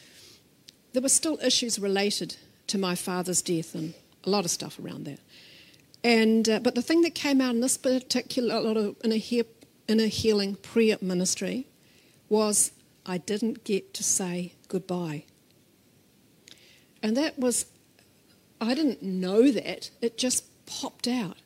there 0.92 1.02
were 1.02 1.08
still 1.08 1.38
issues 1.42 1.78
related 1.78 2.36
to 2.68 2.78
my 2.78 2.94
father's 2.94 3.42
death 3.42 3.74
and 3.74 3.94
a 4.24 4.30
lot 4.30 4.44
of 4.44 4.50
stuff 4.50 4.78
around 4.78 5.04
that. 5.04 5.20
And 6.02 6.48
uh, 6.48 6.60
but 6.60 6.74
the 6.74 6.82
thing 6.82 7.02
that 7.02 7.14
came 7.14 7.40
out 7.40 7.54
in 7.54 7.60
this 7.60 7.76
particular 7.76 8.60
lot 8.60 8.76
of 8.76 8.96
in 9.02 9.12
a, 9.12 9.16
he- 9.16 9.44
in 9.88 9.98
a 10.00 10.06
healing 10.06 10.54
prayer 10.54 10.96
ministry 11.00 11.66
was 12.28 12.70
I 13.08 13.18
didn't 13.18 13.64
get 13.64 13.94
to 13.94 14.04
say 14.04 14.52
goodbye. 14.68 15.24
And 17.02 17.16
that 17.16 17.38
was 17.38 17.66
I 18.60 18.74
didn't 18.74 19.02
know 19.02 19.50
that 19.50 19.90
it 20.02 20.18
just 20.18 20.44
popped 20.66 21.08
out. 21.08 21.38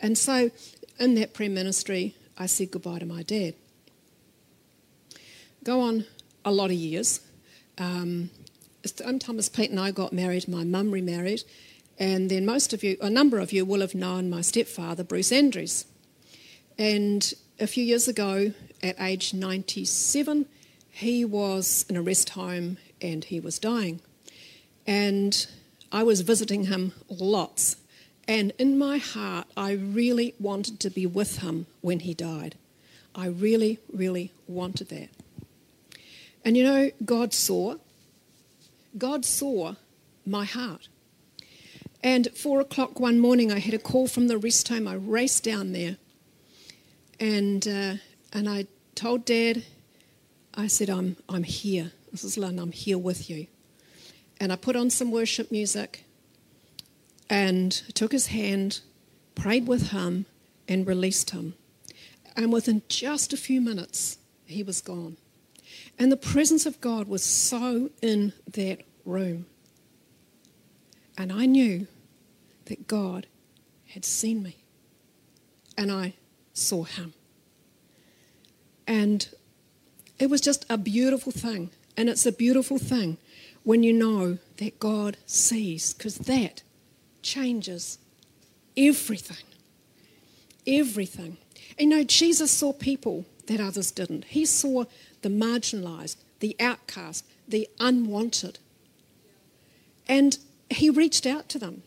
And 0.00 0.16
so 0.16 0.50
in 0.98 1.14
that 1.14 1.34
prayer 1.34 1.50
ministry, 1.50 2.16
I 2.36 2.46
said 2.46 2.70
goodbye 2.70 2.98
to 2.98 3.06
my 3.06 3.22
dad. 3.22 3.54
Go 5.62 5.80
on 5.80 6.04
a 6.44 6.50
lot 6.50 6.70
of 6.70 6.76
years. 6.76 7.20
Um, 7.76 8.30
time 8.96 9.38
Pete 9.52 9.70
and 9.70 9.78
I 9.78 9.90
got 9.90 10.12
married, 10.12 10.48
my 10.48 10.64
mum 10.64 10.90
remarried, 10.90 11.44
and 11.98 12.30
then 12.30 12.46
most 12.46 12.72
of 12.72 12.82
you, 12.82 12.96
a 13.00 13.10
number 13.10 13.38
of 13.38 13.52
you, 13.52 13.64
will 13.64 13.80
have 13.80 13.94
known 13.94 14.30
my 14.30 14.40
stepfather, 14.40 15.04
Bruce 15.04 15.30
Andrews. 15.30 15.84
And 16.78 17.34
a 17.60 17.66
few 17.66 17.84
years 17.84 18.08
ago, 18.08 18.52
at 18.82 18.98
age 19.00 19.34
97, 19.34 20.46
he 20.98 21.24
was 21.24 21.86
in 21.88 21.96
a 21.96 22.02
rest 22.02 22.30
home 22.30 22.76
and 23.00 23.22
he 23.22 23.38
was 23.38 23.60
dying. 23.60 24.00
And 24.84 25.46
I 25.92 26.02
was 26.02 26.22
visiting 26.22 26.64
him 26.64 26.92
lots. 27.08 27.76
And 28.26 28.52
in 28.58 28.76
my 28.76 28.98
heart, 28.98 29.46
I 29.56 29.72
really 29.72 30.34
wanted 30.40 30.80
to 30.80 30.90
be 30.90 31.06
with 31.06 31.38
him 31.38 31.66
when 31.82 32.00
he 32.00 32.14
died. 32.14 32.56
I 33.14 33.26
really, 33.26 33.78
really 33.92 34.32
wanted 34.48 34.88
that. 34.88 35.10
And 36.44 36.56
you 36.56 36.64
know, 36.64 36.90
God 37.04 37.32
saw. 37.32 37.76
God 38.96 39.24
saw 39.24 39.76
my 40.26 40.46
heart. 40.46 40.88
And 42.02 42.26
at 42.26 42.36
four 42.36 42.58
o'clock 42.58 42.98
one 42.98 43.20
morning, 43.20 43.52
I 43.52 43.60
had 43.60 43.74
a 43.74 43.78
call 43.78 44.08
from 44.08 44.26
the 44.26 44.36
rest 44.36 44.68
home. 44.68 44.88
I 44.88 44.94
raced 44.94 45.44
down 45.44 45.72
there, 45.72 45.96
and 47.20 47.66
uh, 47.66 47.94
and 48.32 48.48
I 48.48 48.66
told 48.94 49.24
Dad, 49.24 49.64
I 50.58 50.66
said, 50.66 50.90
"I'm 50.90 51.16
I'm 51.28 51.44
here. 51.44 51.92
This 52.10 52.24
is 52.24 52.36
Lynne. 52.36 52.58
I'm 52.58 52.72
here 52.72 52.98
with 52.98 53.30
you." 53.30 53.46
And 54.40 54.52
I 54.52 54.56
put 54.56 54.76
on 54.76 54.90
some 54.90 55.12
worship 55.12 55.52
music, 55.52 56.04
and 57.30 57.72
took 57.94 58.12
his 58.12 58.26
hand, 58.26 58.80
prayed 59.34 59.68
with 59.68 59.90
him, 59.90 60.26
and 60.66 60.86
released 60.86 61.30
him. 61.30 61.54
And 62.36 62.52
within 62.52 62.82
just 62.88 63.32
a 63.32 63.36
few 63.36 63.60
minutes, 63.60 64.18
he 64.46 64.62
was 64.64 64.80
gone. 64.80 65.16
And 65.98 66.10
the 66.10 66.16
presence 66.16 66.66
of 66.66 66.80
God 66.80 67.08
was 67.08 67.22
so 67.22 67.90
in 68.02 68.32
that 68.52 68.82
room. 69.04 69.46
And 71.16 71.32
I 71.32 71.46
knew 71.46 71.86
that 72.66 72.86
God 72.86 73.26
had 73.86 74.04
seen 74.04 74.42
me. 74.42 74.56
And 75.76 75.90
I 75.90 76.14
saw 76.52 76.84
him. 76.84 77.14
And 78.86 79.28
it 80.18 80.30
was 80.30 80.40
just 80.40 80.66
a 80.68 80.78
beautiful 80.78 81.32
thing. 81.32 81.70
And 81.96 82.08
it's 82.08 82.26
a 82.26 82.32
beautiful 82.32 82.78
thing 82.78 83.18
when 83.64 83.82
you 83.82 83.92
know 83.92 84.38
that 84.58 84.78
God 84.78 85.16
sees, 85.26 85.92
because 85.92 86.16
that 86.18 86.62
changes 87.22 87.98
everything. 88.76 89.44
Everything. 90.66 91.38
And 91.78 91.90
you 91.90 91.96
know, 91.96 92.04
Jesus 92.04 92.50
saw 92.50 92.72
people 92.72 93.26
that 93.46 93.60
others 93.60 93.90
didn't. 93.90 94.26
He 94.26 94.46
saw 94.46 94.84
the 95.22 95.28
marginalized, 95.28 96.16
the 96.40 96.56
outcast, 96.60 97.24
the 97.46 97.68
unwanted. 97.80 98.58
And 100.06 100.38
he 100.70 100.90
reached 100.90 101.26
out 101.26 101.48
to 101.50 101.58
them 101.58 101.82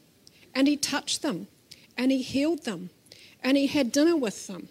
and 0.54 0.68
he 0.68 0.76
touched 0.78 1.22
them 1.22 1.48
and 1.98 2.12
he 2.12 2.22
healed 2.22 2.66
them 2.66 2.90
and 3.44 3.58
he 3.58 3.68
had 3.68 3.92
dinner 3.92 4.16
with 4.16 4.48
them 4.48 4.70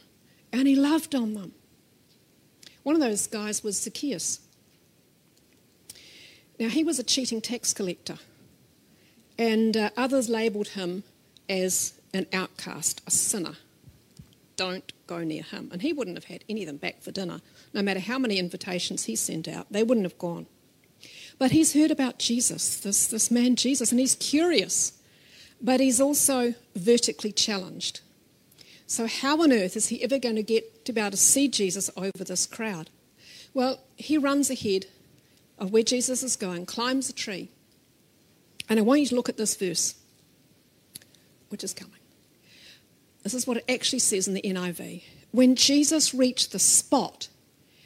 and 0.52 0.68
he 0.68 0.76
loved 0.76 1.14
on 1.14 1.34
them. 1.34 1.52
One 2.82 2.94
of 2.94 3.00
those 3.00 3.26
guys 3.26 3.62
was 3.62 3.80
Zacchaeus. 3.80 4.40
Now, 6.58 6.68
he 6.68 6.84
was 6.84 6.98
a 6.98 7.02
cheating 7.02 7.40
tax 7.40 7.72
collector, 7.72 8.18
and 9.38 9.76
uh, 9.76 9.90
others 9.96 10.28
labelled 10.28 10.68
him 10.68 11.04
as 11.48 11.94
an 12.12 12.26
outcast, 12.32 13.02
a 13.06 13.10
sinner. 13.10 13.54
Don't 14.56 14.92
go 15.06 15.24
near 15.24 15.42
him. 15.42 15.70
And 15.72 15.80
he 15.80 15.92
wouldn't 15.92 16.16
have 16.16 16.24
had 16.24 16.44
any 16.48 16.62
of 16.62 16.66
them 16.66 16.76
back 16.76 17.00
for 17.00 17.10
dinner. 17.10 17.40
No 17.72 17.82
matter 17.82 18.00
how 18.00 18.18
many 18.18 18.38
invitations 18.38 19.04
he 19.04 19.16
sent 19.16 19.48
out, 19.48 19.66
they 19.70 19.82
wouldn't 19.82 20.04
have 20.04 20.18
gone. 20.18 20.46
But 21.38 21.50
he's 21.52 21.72
heard 21.72 21.90
about 21.90 22.18
Jesus, 22.18 22.78
this, 22.78 23.06
this 23.06 23.30
man 23.30 23.56
Jesus, 23.56 23.90
and 23.90 23.98
he's 23.98 24.14
curious. 24.14 24.98
But 25.62 25.80
he's 25.80 26.00
also 26.00 26.54
vertically 26.76 27.32
challenged. 27.32 28.00
So, 28.90 29.06
how 29.06 29.40
on 29.40 29.52
earth 29.52 29.76
is 29.76 29.86
he 29.86 30.02
ever 30.02 30.18
going 30.18 30.34
to 30.34 30.42
get 30.42 30.84
to 30.84 30.92
be 30.92 31.00
able 31.00 31.12
to 31.12 31.16
see 31.16 31.46
Jesus 31.46 31.90
over 31.96 32.24
this 32.24 32.44
crowd? 32.44 32.90
Well, 33.54 33.78
he 33.94 34.18
runs 34.18 34.50
ahead 34.50 34.86
of 35.60 35.70
where 35.70 35.84
Jesus 35.84 36.24
is 36.24 36.34
going, 36.34 36.66
climbs 36.66 37.08
a 37.08 37.12
tree. 37.12 37.50
And 38.68 38.80
I 38.80 38.82
want 38.82 39.02
you 39.02 39.06
to 39.06 39.14
look 39.14 39.28
at 39.28 39.36
this 39.36 39.54
verse, 39.54 39.94
which 41.50 41.62
is 41.62 41.72
coming. 41.72 42.00
This 43.22 43.32
is 43.32 43.46
what 43.46 43.58
it 43.58 43.64
actually 43.68 44.00
says 44.00 44.26
in 44.26 44.34
the 44.34 44.42
NIV. 44.42 45.04
When 45.30 45.54
Jesus 45.54 46.12
reached 46.12 46.50
the 46.50 46.58
spot, 46.58 47.28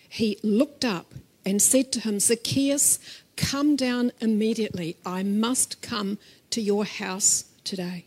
he 0.09 0.38
looked 0.43 0.87
up 0.87 1.12
and 1.45 1.61
said 1.61 1.93
to 1.93 2.01
him, 2.01 2.19
Zacchaeus, 2.19 2.99
come 3.37 3.77
down 3.77 4.11
immediately. 4.23 4.97
I 5.05 5.23
must 5.23 5.83
come 5.83 6.17
to 6.49 6.62
your 6.62 6.87
house 6.87 7.45
today. 7.62 8.07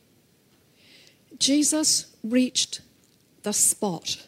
Jesus 1.37 2.07
reached 2.23 2.81
the 3.47 3.53
spot. 3.53 4.27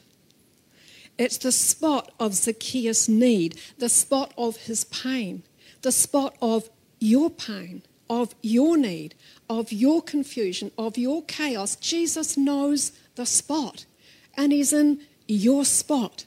It's 1.18 1.38
the 1.38 1.52
spot 1.52 2.10
of 2.22 2.34
Zacchaeus' 2.34 3.10
need, 3.10 3.60
the 3.78 3.90
spot 3.90 4.34
of 4.38 4.56
his 4.56 4.86
pain, 4.86 5.44
the 5.82 5.92
spot 5.92 6.38
of 6.42 6.70
your 7.02 7.30
pain, 7.30 7.84
of 8.10 8.34
your 8.42 8.78
need, 8.78 9.16
of 9.50 9.74
your 9.74 10.02
confusion, 10.02 10.72
of 10.78 10.98
your 10.98 11.22
chaos. 11.24 11.76
Jesus 11.76 12.38
knows 12.38 12.94
the 13.16 13.26
spot, 13.26 13.84
and 14.38 14.54
he's 14.54 14.72
in 14.72 15.02
your 15.28 15.66
spot. 15.66 16.24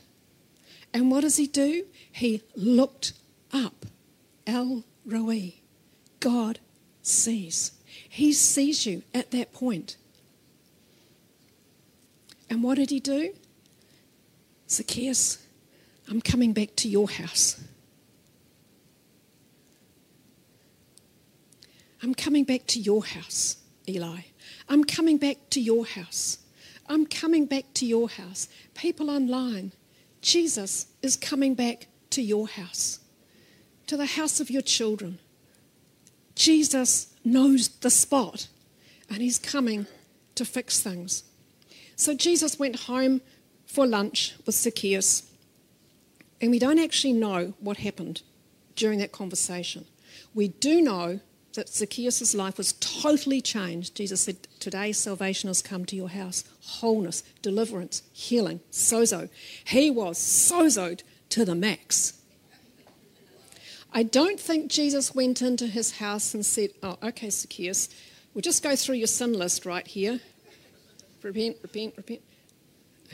And 0.92 1.10
what 1.10 1.22
does 1.22 1.38
he 1.38 1.46
do? 1.46 1.86
He 2.12 2.42
looked 2.54 3.14
up. 3.54 3.86
El 4.46 4.84
Roi. 5.06 5.54
God 6.20 6.58
sees. 7.00 7.72
He 8.06 8.34
sees 8.34 8.84
you 8.84 9.02
at 9.14 9.30
that 9.30 9.54
point. 9.54 9.96
And 12.52 12.62
what 12.62 12.76
did 12.76 12.90
he 12.90 13.00
do? 13.00 13.32
Zacchaeus, 14.68 15.38
I'm 16.06 16.20
coming 16.20 16.52
back 16.52 16.76
to 16.76 16.86
your 16.86 17.08
house. 17.08 17.58
I'm 22.02 22.14
coming 22.14 22.44
back 22.44 22.66
to 22.66 22.78
your 22.78 23.06
house, 23.06 23.56
Eli. 23.88 24.24
I'm 24.68 24.84
coming 24.84 25.16
back 25.16 25.38
to 25.48 25.62
your 25.62 25.86
house. 25.86 26.40
I'm 26.90 27.06
coming 27.06 27.46
back 27.46 27.72
to 27.72 27.86
your 27.86 28.10
house. 28.10 28.50
People 28.74 29.08
online, 29.08 29.72
Jesus 30.20 30.88
is 31.00 31.16
coming 31.16 31.54
back 31.54 31.86
to 32.10 32.20
your 32.20 32.48
house, 32.48 33.00
to 33.86 33.96
the 33.96 34.04
house 34.04 34.40
of 34.40 34.50
your 34.50 34.60
children. 34.60 35.20
Jesus 36.34 37.14
knows 37.24 37.68
the 37.68 37.88
spot 37.88 38.48
and 39.08 39.22
he's 39.22 39.38
coming 39.38 39.86
to 40.34 40.44
fix 40.44 40.80
things. 40.80 41.24
So 42.02 42.14
Jesus 42.14 42.58
went 42.58 42.80
home 42.90 43.20
for 43.64 43.86
lunch 43.86 44.34
with 44.44 44.56
Zacchaeus, 44.56 45.30
and 46.40 46.50
we 46.50 46.58
don't 46.58 46.80
actually 46.80 47.12
know 47.12 47.54
what 47.60 47.76
happened 47.76 48.22
during 48.74 48.98
that 48.98 49.12
conversation. 49.12 49.84
We 50.34 50.48
do 50.48 50.80
know 50.80 51.20
that 51.54 51.68
Zacchaeus' 51.68 52.34
life 52.34 52.58
was 52.58 52.72
totally 52.72 53.40
changed. 53.40 53.94
Jesus 53.94 54.22
said, 54.22 54.48
Today 54.58 54.90
salvation 54.90 55.46
has 55.46 55.62
come 55.62 55.84
to 55.84 55.94
your 55.94 56.08
house. 56.08 56.42
Wholeness, 56.64 57.22
deliverance, 57.40 58.02
healing, 58.12 58.58
sozo. 58.72 59.28
He 59.64 59.88
was 59.88 60.18
sozoed 60.18 61.02
to 61.28 61.44
the 61.44 61.54
max. 61.54 62.14
I 63.92 64.02
don't 64.02 64.40
think 64.40 64.72
Jesus 64.72 65.14
went 65.14 65.40
into 65.40 65.68
his 65.68 65.98
house 65.98 66.34
and 66.34 66.44
said, 66.44 66.70
Oh, 66.82 66.98
okay, 67.00 67.30
Zacchaeus, 67.30 67.88
we'll 68.34 68.42
just 68.42 68.64
go 68.64 68.74
through 68.74 68.96
your 68.96 69.06
sin 69.06 69.34
list 69.34 69.64
right 69.64 69.86
here. 69.86 70.18
Repent, 71.22 71.56
repent, 71.62 71.94
repent. 71.96 72.20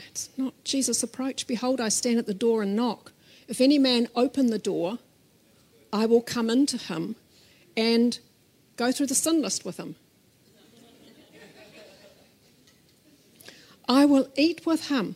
It's 0.07 0.29
not 0.37 0.53
Jesus' 0.63 1.03
approach. 1.03 1.45
Behold, 1.47 1.79
I 1.79 1.89
stand 1.89 2.17
at 2.17 2.25
the 2.25 2.33
door 2.33 2.63
and 2.63 2.75
knock. 2.75 3.11
If 3.47 3.61
any 3.61 3.77
man 3.77 4.07
open 4.15 4.47
the 4.47 4.59
door, 4.59 4.99
I 5.91 6.05
will 6.05 6.21
come 6.21 6.49
into 6.49 6.77
him 6.77 7.15
and 7.75 8.19
go 8.77 8.91
through 8.91 9.07
the 9.07 9.15
sin 9.15 9.41
list 9.41 9.65
with 9.65 9.77
him. 9.77 9.95
I 13.87 14.05
will 14.05 14.29
eat 14.35 14.65
with 14.65 14.89
him 14.89 15.15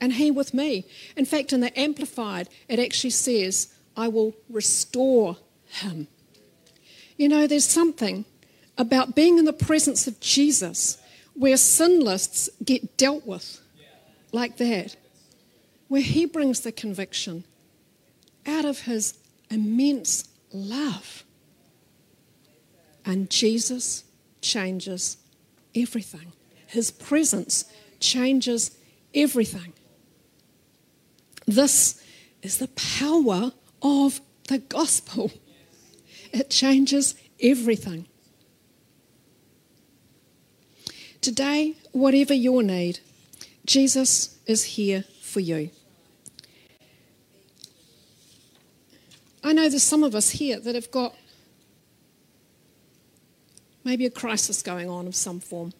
and 0.00 0.12
he 0.14 0.30
with 0.30 0.52
me. 0.52 0.84
In 1.16 1.24
fact, 1.24 1.52
in 1.52 1.60
the 1.60 1.78
Amplified, 1.78 2.48
it 2.68 2.78
actually 2.78 3.10
says, 3.10 3.74
I 3.96 4.08
will 4.08 4.34
restore 4.48 5.38
him. 5.66 6.08
You 7.16 7.28
know, 7.28 7.46
there's 7.46 7.64
something 7.64 8.26
about 8.76 9.16
being 9.16 9.38
in 9.38 9.44
the 9.44 9.52
presence 9.52 10.06
of 10.06 10.20
Jesus 10.20 10.98
where 11.38 11.56
sin 11.56 12.00
lists 12.00 12.50
get 12.64 12.96
dealt 12.96 13.24
with 13.24 13.60
like 14.32 14.56
that, 14.56 14.96
where 15.86 16.02
he 16.02 16.26
brings 16.26 16.60
the 16.60 16.72
conviction 16.72 17.44
out 18.44 18.64
of 18.64 18.80
his 18.80 19.16
immense 19.48 20.28
love. 20.52 21.22
And 23.04 23.30
Jesus 23.30 24.04
changes 24.42 25.16
everything. 25.74 26.32
His 26.66 26.90
presence 26.90 27.64
changes 28.00 28.76
everything. 29.14 29.72
This 31.46 32.02
is 32.42 32.58
the 32.58 32.68
power 32.68 33.52
of 33.80 34.20
the 34.48 34.58
gospel. 34.58 35.30
It 36.32 36.50
changes 36.50 37.14
everything. 37.40 38.06
Today, 41.20 41.74
whatever 41.92 42.32
your 42.32 42.62
need, 42.62 43.00
Jesus 43.66 44.38
is 44.46 44.64
here 44.64 45.04
for 45.20 45.40
you. 45.40 45.70
I 49.42 49.52
know 49.52 49.68
there's 49.68 49.82
some 49.82 50.04
of 50.04 50.14
us 50.14 50.30
here 50.30 50.60
that 50.60 50.74
have 50.74 50.90
got 50.90 51.14
maybe 53.84 54.06
a 54.06 54.10
crisis 54.10 54.62
going 54.62 54.88
on 54.88 55.06
of 55.06 55.14
some 55.14 55.40
form, 55.40 55.72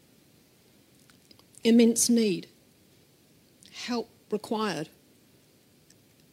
immense 1.63 2.09
need, 2.09 2.49
help 3.87 4.09
required, 4.31 4.89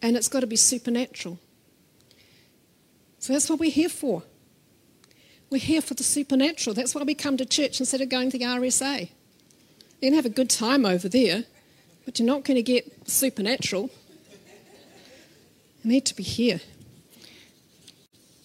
and 0.01 0.15
it's 0.15 0.29
got 0.29 0.41
to 0.41 0.47
be 0.47 0.55
supernatural. 0.55 1.39
So 3.19 3.33
that's 3.33 3.49
what 3.49 3.59
we're 3.59 3.71
here 3.71 3.89
for. 3.89 4.23
We're 5.49 5.59
here 5.59 5.81
for 5.81 5.93
the 5.93 6.03
supernatural. 6.03 6.73
That's 6.73 6.95
why 6.95 7.03
we 7.03 7.13
come 7.13 7.37
to 7.37 7.45
church 7.45 7.79
instead 7.79 8.01
of 8.01 8.09
going 8.09 8.31
to 8.31 8.37
the 8.37 8.45
RSA. 8.45 9.09
You 10.01 10.09
can 10.09 10.13
have 10.13 10.25
a 10.25 10.29
good 10.29 10.49
time 10.49 10.85
over 10.85 11.07
there, 11.07 11.43
but 12.03 12.19
you're 12.19 12.25
not 12.25 12.43
going 12.43 12.55
to 12.55 12.63
get 12.63 13.09
supernatural. 13.09 13.89
You 15.83 15.91
need 15.91 16.05
to 16.05 16.15
be 16.15 16.23
here. 16.23 16.61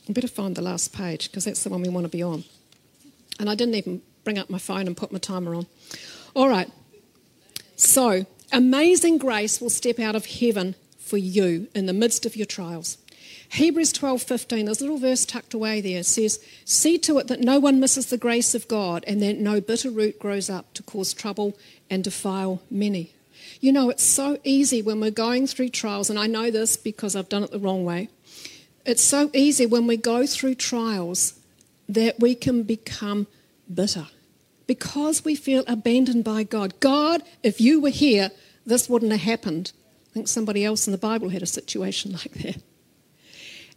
You 0.06 0.14
better 0.14 0.28
find 0.28 0.54
the 0.54 0.62
last 0.62 0.92
page 0.92 1.30
because 1.30 1.44
that's 1.44 1.62
the 1.62 1.70
one 1.70 1.82
we 1.82 1.88
want 1.88 2.04
to 2.04 2.10
be 2.10 2.22
on. 2.22 2.44
And 3.38 3.48
I 3.48 3.54
didn't 3.54 3.76
even 3.76 4.02
bring 4.24 4.38
up 4.38 4.50
my 4.50 4.58
phone 4.58 4.86
and 4.86 4.96
put 4.96 5.12
my 5.12 5.18
timer 5.18 5.54
on. 5.54 5.66
All 6.34 6.48
right. 6.48 6.70
So, 7.76 8.26
amazing 8.52 9.18
grace 9.18 9.60
will 9.60 9.70
step 9.70 9.98
out 9.98 10.14
of 10.14 10.26
heaven 10.26 10.74
for 10.98 11.16
you 11.16 11.68
in 11.74 11.86
the 11.86 11.92
midst 11.92 12.26
of 12.26 12.36
your 12.36 12.46
trials. 12.46 12.98
Hebrews 13.52 13.92
12:15, 13.92 14.66
there's 14.66 14.80
a 14.80 14.84
little 14.84 14.98
verse 14.98 15.24
tucked 15.24 15.54
away 15.54 15.80
there, 15.80 16.04
says, 16.04 16.38
"See 16.64 16.98
to 16.98 17.18
it 17.18 17.26
that 17.26 17.40
no 17.40 17.58
one 17.58 17.80
misses 17.80 18.06
the 18.06 18.16
grace 18.16 18.54
of 18.54 18.68
God 18.68 19.04
and 19.08 19.20
that 19.22 19.38
no 19.38 19.60
bitter 19.60 19.90
root 19.90 20.20
grows 20.20 20.48
up 20.48 20.72
to 20.74 20.84
cause 20.84 21.12
trouble 21.12 21.58
and 21.90 22.04
defile 22.04 22.62
many." 22.70 23.12
You 23.60 23.72
know, 23.72 23.90
it's 23.90 24.04
so 24.04 24.38
easy 24.44 24.82
when 24.82 25.00
we're 25.00 25.10
going 25.10 25.48
through 25.48 25.70
trials, 25.70 26.08
and 26.08 26.18
I 26.18 26.28
know 26.28 26.50
this 26.50 26.76
because 26.76 27.16
I've 27.16 27.28
done 27.28 27.42
it 27.42 27.50
the 27.50 27.58
wrong 27.58 27.84
way. 27.84 28.08
It's 28.86 29.02
so 29.02 29.30
easy 29.34 29.66
when 29.66 29.86
we 29.86 29.96
go 29.96 30.26
through 30.26 30.54
trials 30.54 31.34
that 31.88 32.20
we 32.20 32.36
can 32.36 32.62
become 32.62 33.26
bitter 33.72 34.06
because 34.68 35.24
we 35.24 35.34
feel 35.34 35.64
abandoned 35.66 36.22
by 36.22 36.44
God. 36.44 36.78
God, 36.78 37.24
if 37.42 37.60
you 37.60 37.80
were 37.80 37.90
here, 37.90 38.30
this 38.64 38.88
wouldn't 38.88 39.10
have 39.10 39.22
happened. 39.22 39.72
I 40.10 40.14
think 40.14 40.28
somebody 40.28 40.64
else 40.64 40.86
in 40.86 40.92
the 40.92 40.98
Bible 40.98 41.30
had 41.30 41.42
a 41.42 41.46
situation 41.46 42.12
like 42.22 42.34
that. 42.34 42.62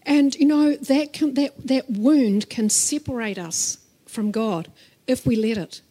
And 0.06 0.36
you 0.36 0.46
know, 0.46 0.76
that, 0.76 1.14
can, 1.14 1.34
that, 1.36 1.54
that 1.66 1.90
wound 1.90 2.50
can 2.50 2.70
separate 2.70 3.38
us 3.38 3.78
from 4.06 4.32
God 4.32 4.72
if 5.08 5.26
we 5.26 5.36
let 5.36 5.58
it. 5.58 5.82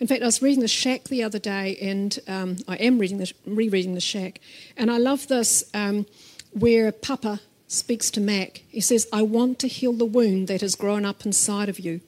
In 0.00 0.06
fact, 0.06 0.22
I 0.22 0.26
was 0.26 0.40
reading 0.40 0.60
The 0.60 0.68
Shack 0.68 1.04
the 1.04 1.22
other 1.22 1.38
day, 1.38 1.76
and 1.76 2.18
um, 2.26 2.56
I 2.66 2.76
am 2.76 2.98
reading 2.98 3.18
the, 3.18 3.30
rereading 3.46 3.94
The 3.94 4.00
Shack, 4.00 4.40
and 4.76 4.90
I 4.90 4.96
love 4.96 5.28
this 5.28 5.62
um, 5.74 6.06
where 6.52 6.90
Papa 6.90 7.40
speaks 7.68 8.10
to 8.12 8.20
Mac. 8.20 8.62
He 8.68 8.80
says, 8.80 9.06
I 9.12 9.22
want 9.22 9.58
to 9.58 9.68
heal 9.68 9.92
the 9.92 10.06
wound 10.06 10.48
that 10.48 10.62
has 10.62 10.74
grown 10.74 11.04
up 11.04 11.26
inside 11.26 11.68
of 11.68 11.78
you 11.78 12.00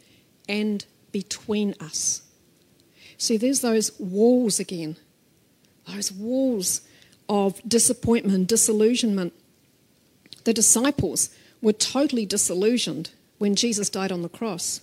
and 0.48 0.84
between 1.12 1.74
us. 1.80 2.22
See, 3.18 3.36
there's 3.36 3.60
those 3.60 3.92
walls 4.00 4.58
again, 4.58 4.96
those 5.86 6.10
walls 6.10 6.80
of 7.28 7.60
disappointment, 7.68 8.48
disillusionment, 8.48 9.34
the 10.44 10.52
disciples 10.52 11.30
were 11.60 11.72
totally 11.72 12.26
disillusioned 12.26 13.10
when 13.38 13.54
Jesus 13.54 13.88
died 13.88 14.12
on 14.12 14.22
the 14.22 14.28
cross. 14.28 14.80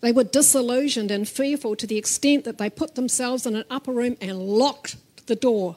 They 0.00 0.12
were 0.12 0.24
disillusioned 0.24 1.10
and 1.10 1.28
fearful 1.28 1.76
to 1.76 1.86
the 1.86 1.96
extent 1.96 2.44
that 2.44 2.58
they 2.58 2.68
put 2.68 2.94
themselves 2.96 3.46
in 3.46 3.54
an 3.54 3.64
upper 3.70 3.92
room 3.92 4.16
and 4.20 4.38
locked 4.40 4.96
the 5.26 5.36
door. 5.36 5.76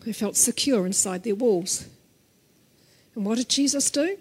They 0.00 0.12
felt 0.12 0.36
secure 0.36 0.86
inside 0.86 1.22
their 1.22 1.34
walls. 1.34 1.86
And 3.14 3.24
what 3.24 3.38
did 3.38 3.48
Jesus 3.48 3.90
do? 3.90 4.18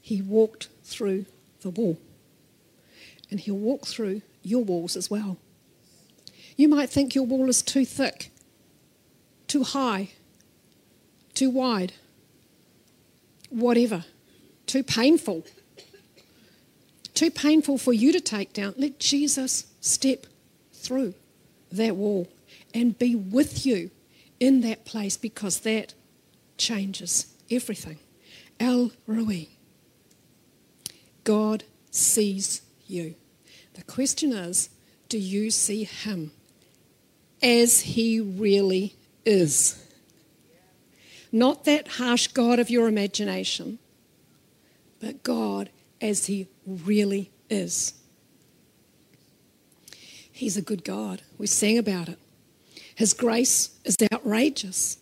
He 0.00 0.20
walked 0.20 0.68
through 0.84 1.26
the 1.60 1.70
wall. 1.70 1.98
And 3.30 3.40
he'll 3.40 3.56
walk 3.56 3.86
through 3.86 4.22
your 4.42 4.64
walls 4.64 4.96
as 4.96 5.10
well. 5.10 5.38
You 6.56 6.68
might 6.68 6.90
think 6.90 7.14
your 7.14 7.24
wall 7.24 7.48
is 7.48 7.62
too 7.62 7.84
thick, 7.84 8.30
too 9.46 9.62
high, 9.62 10.10
too 11.38 11.50
wide, 11.50 11.92
whatever, 13.48 14.04
too 14.66 14.82
painful, 14.82 15.46
too 17.14 17.30
painful 17.30 17.78
for 17.78 17.92
you 17.92 18.10
to 18.10 18.20
take 18.20 18.52
down. 18.52 18.74
Let 18.76 18.98
Jesus 18.98 19.66
step 19.80 20.26
through 20.72 21.14
that 21.70 21.94
wall 21.94 22.26
and 22.74 22.98
be 22.98 23.14
with 23.14 23.64
you 23.64 23.92
in 24.40 24.62
that 24.62 24.84
place 24.84 25.16
because 25.16 25.60
that 25.60 25.94
changes 26.56 27.32
everything. 27.48 27.98
El 28.58 28.90
Roi. 29.06 29.46
God 31.22 31.62
sees 31.92 32.62
you. 32.88 33.14
The 33.74 33.84
question 33.84 34.32
is 34.32 34.70
do 35.08 35.18
you 35.18 35.52
see 35.52 35.84
him 35.84 36.32
as 37.40 37.82
he 37.82 38.18
really 38.18 38.96
is? 39.24 39.84
Not 41.30 41.64
that 41.64 41.88
harsh 41.88 42.28
God 42.28 42.58
of 42.58 42.70
your 42.70 42.88
imagination, 42.88 43.78
but 45.00 45.22
God 45.22 45.70
as 46.00 46.26
He 46.26 46.48
really 46.66 47.30
is. 47.50 47.94
He's 50.30 50.56
a 50.56 50.62
good 50.62 50.84
God. 50.84 51.22
We 51.36 51.46
sing 51.46 51.78
about 51.78 52.08
it. 52.08 52.18
His 52.94 53.12
grace 53.12 53.70
is 53.84 53.96
outrageous. 54.12 54.98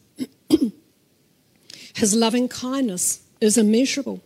His 1.95 2.15
loving 2.15 2.49
kindness 2.49 3.23
is 3.41 3.57
immeasurable. 3.59 4.23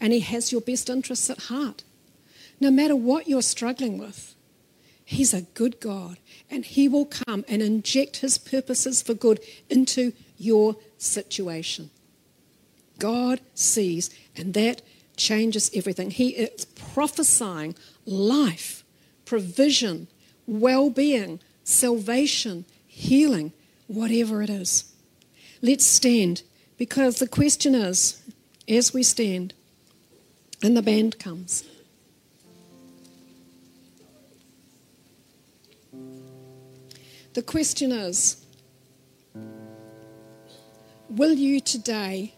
And 0.00 0.12
He 0.12 0.20
has 0.20 0.52
your 0.52 0.60
best 0.60 0.88
interests 0.88 1.30
at 1.30 1.44
heart. 1.44 1.84
No 2.60 2.70
matter 2.70 2.96
what 2.96 3.28
you're 3.28 3.42
struggling 3.42 3.98
with, 3.98 4.34
He's 5.04 5.34
a 5.34 5.42
good 5.42 5.80
God. 5.80 6.18
And 6.50 6.64
He 6.64 6.88
will 6.88 7.06
come 7.06 7.44
and 7.48 7.60
inject 7.60 8.18
His 8.18 8.38
purposes 8.38 9.02
for 9.02 9.14
good 9.14 9.40
into 9.68 10.12
your 10.36 10.76
situation. 11.04 11.90
God 12.98 13.40
sees, 13.54 14.10
and 14.36 14.54
that 14.54 14.82
changes 15.16 15.70
everything. 15.74 16.10
He 16.10 16.30
is 16.30 16.64
prophesying 16.64 17.74
life, 18.06 18.84
provision, 19.24 20.08
well 20.46 20.90
being, 20.90 21.40
salvation, 21.64 22.64
healing, 22.86 23.52
whatever 23.86 24.42
it 24.42 24.50
is. 24.50 24.92
Let's 25.62 25.86
stand 25.86 26.42
because 26.76 27.18
the 27.18 27.28
question 27.28 27.74
is 27.74 28.22
as 28.68 28.92
we 28.92 29.02
stand 29.02 29.54
and 30.62 30.76
the 30.76 30.82
band 30.82 31.18
comes. 31.18 31.64
The 37.34 37.42
question 37.42 37.90
is 37.90 38.43
Will 41.10 41.34
you 41.34 41.60
today 41.60 42.34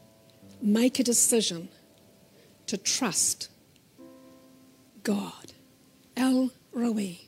make 0.60 0.98
a 0.98 1.04
decision 1.04 1.68
to 2.66 2.76
trust 2.76 3.48
God, 5.04 5.52
El 6.16 6.50
Roi, 6.72 7.18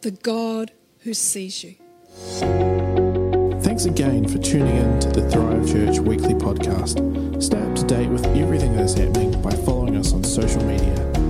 the 0.00 0.10
God 0.10 0.72
who 1.00 1.12
sees 1.12 1.62
you? 1.62 1.74
Thanks 3.60 3.84
again 3.84 4.26
for 4.26 4.38
tuning 4.38 4.74
in 4.74 5.00
to 5.00 5.08
the 5.10 5.30
Thrive 5.30 5.70
Church 5.70 5.98
weekly 5.98 6.34
podcast. 6.34 7.42
Stay 7.42 7.60
up 7.60 7.74
to 7.74 7.84
date 7.84 8.08
with 8.08 8.24
everything 8.26 8.74
that 8.74 8.84
is 8.84 8.94
happening 8.94 9.40
by 9.42 9.50
following 9.50 9.96
us 9.96 10.14
on 10.14 10.24
social 10.24 10.64
media 10.64 11.21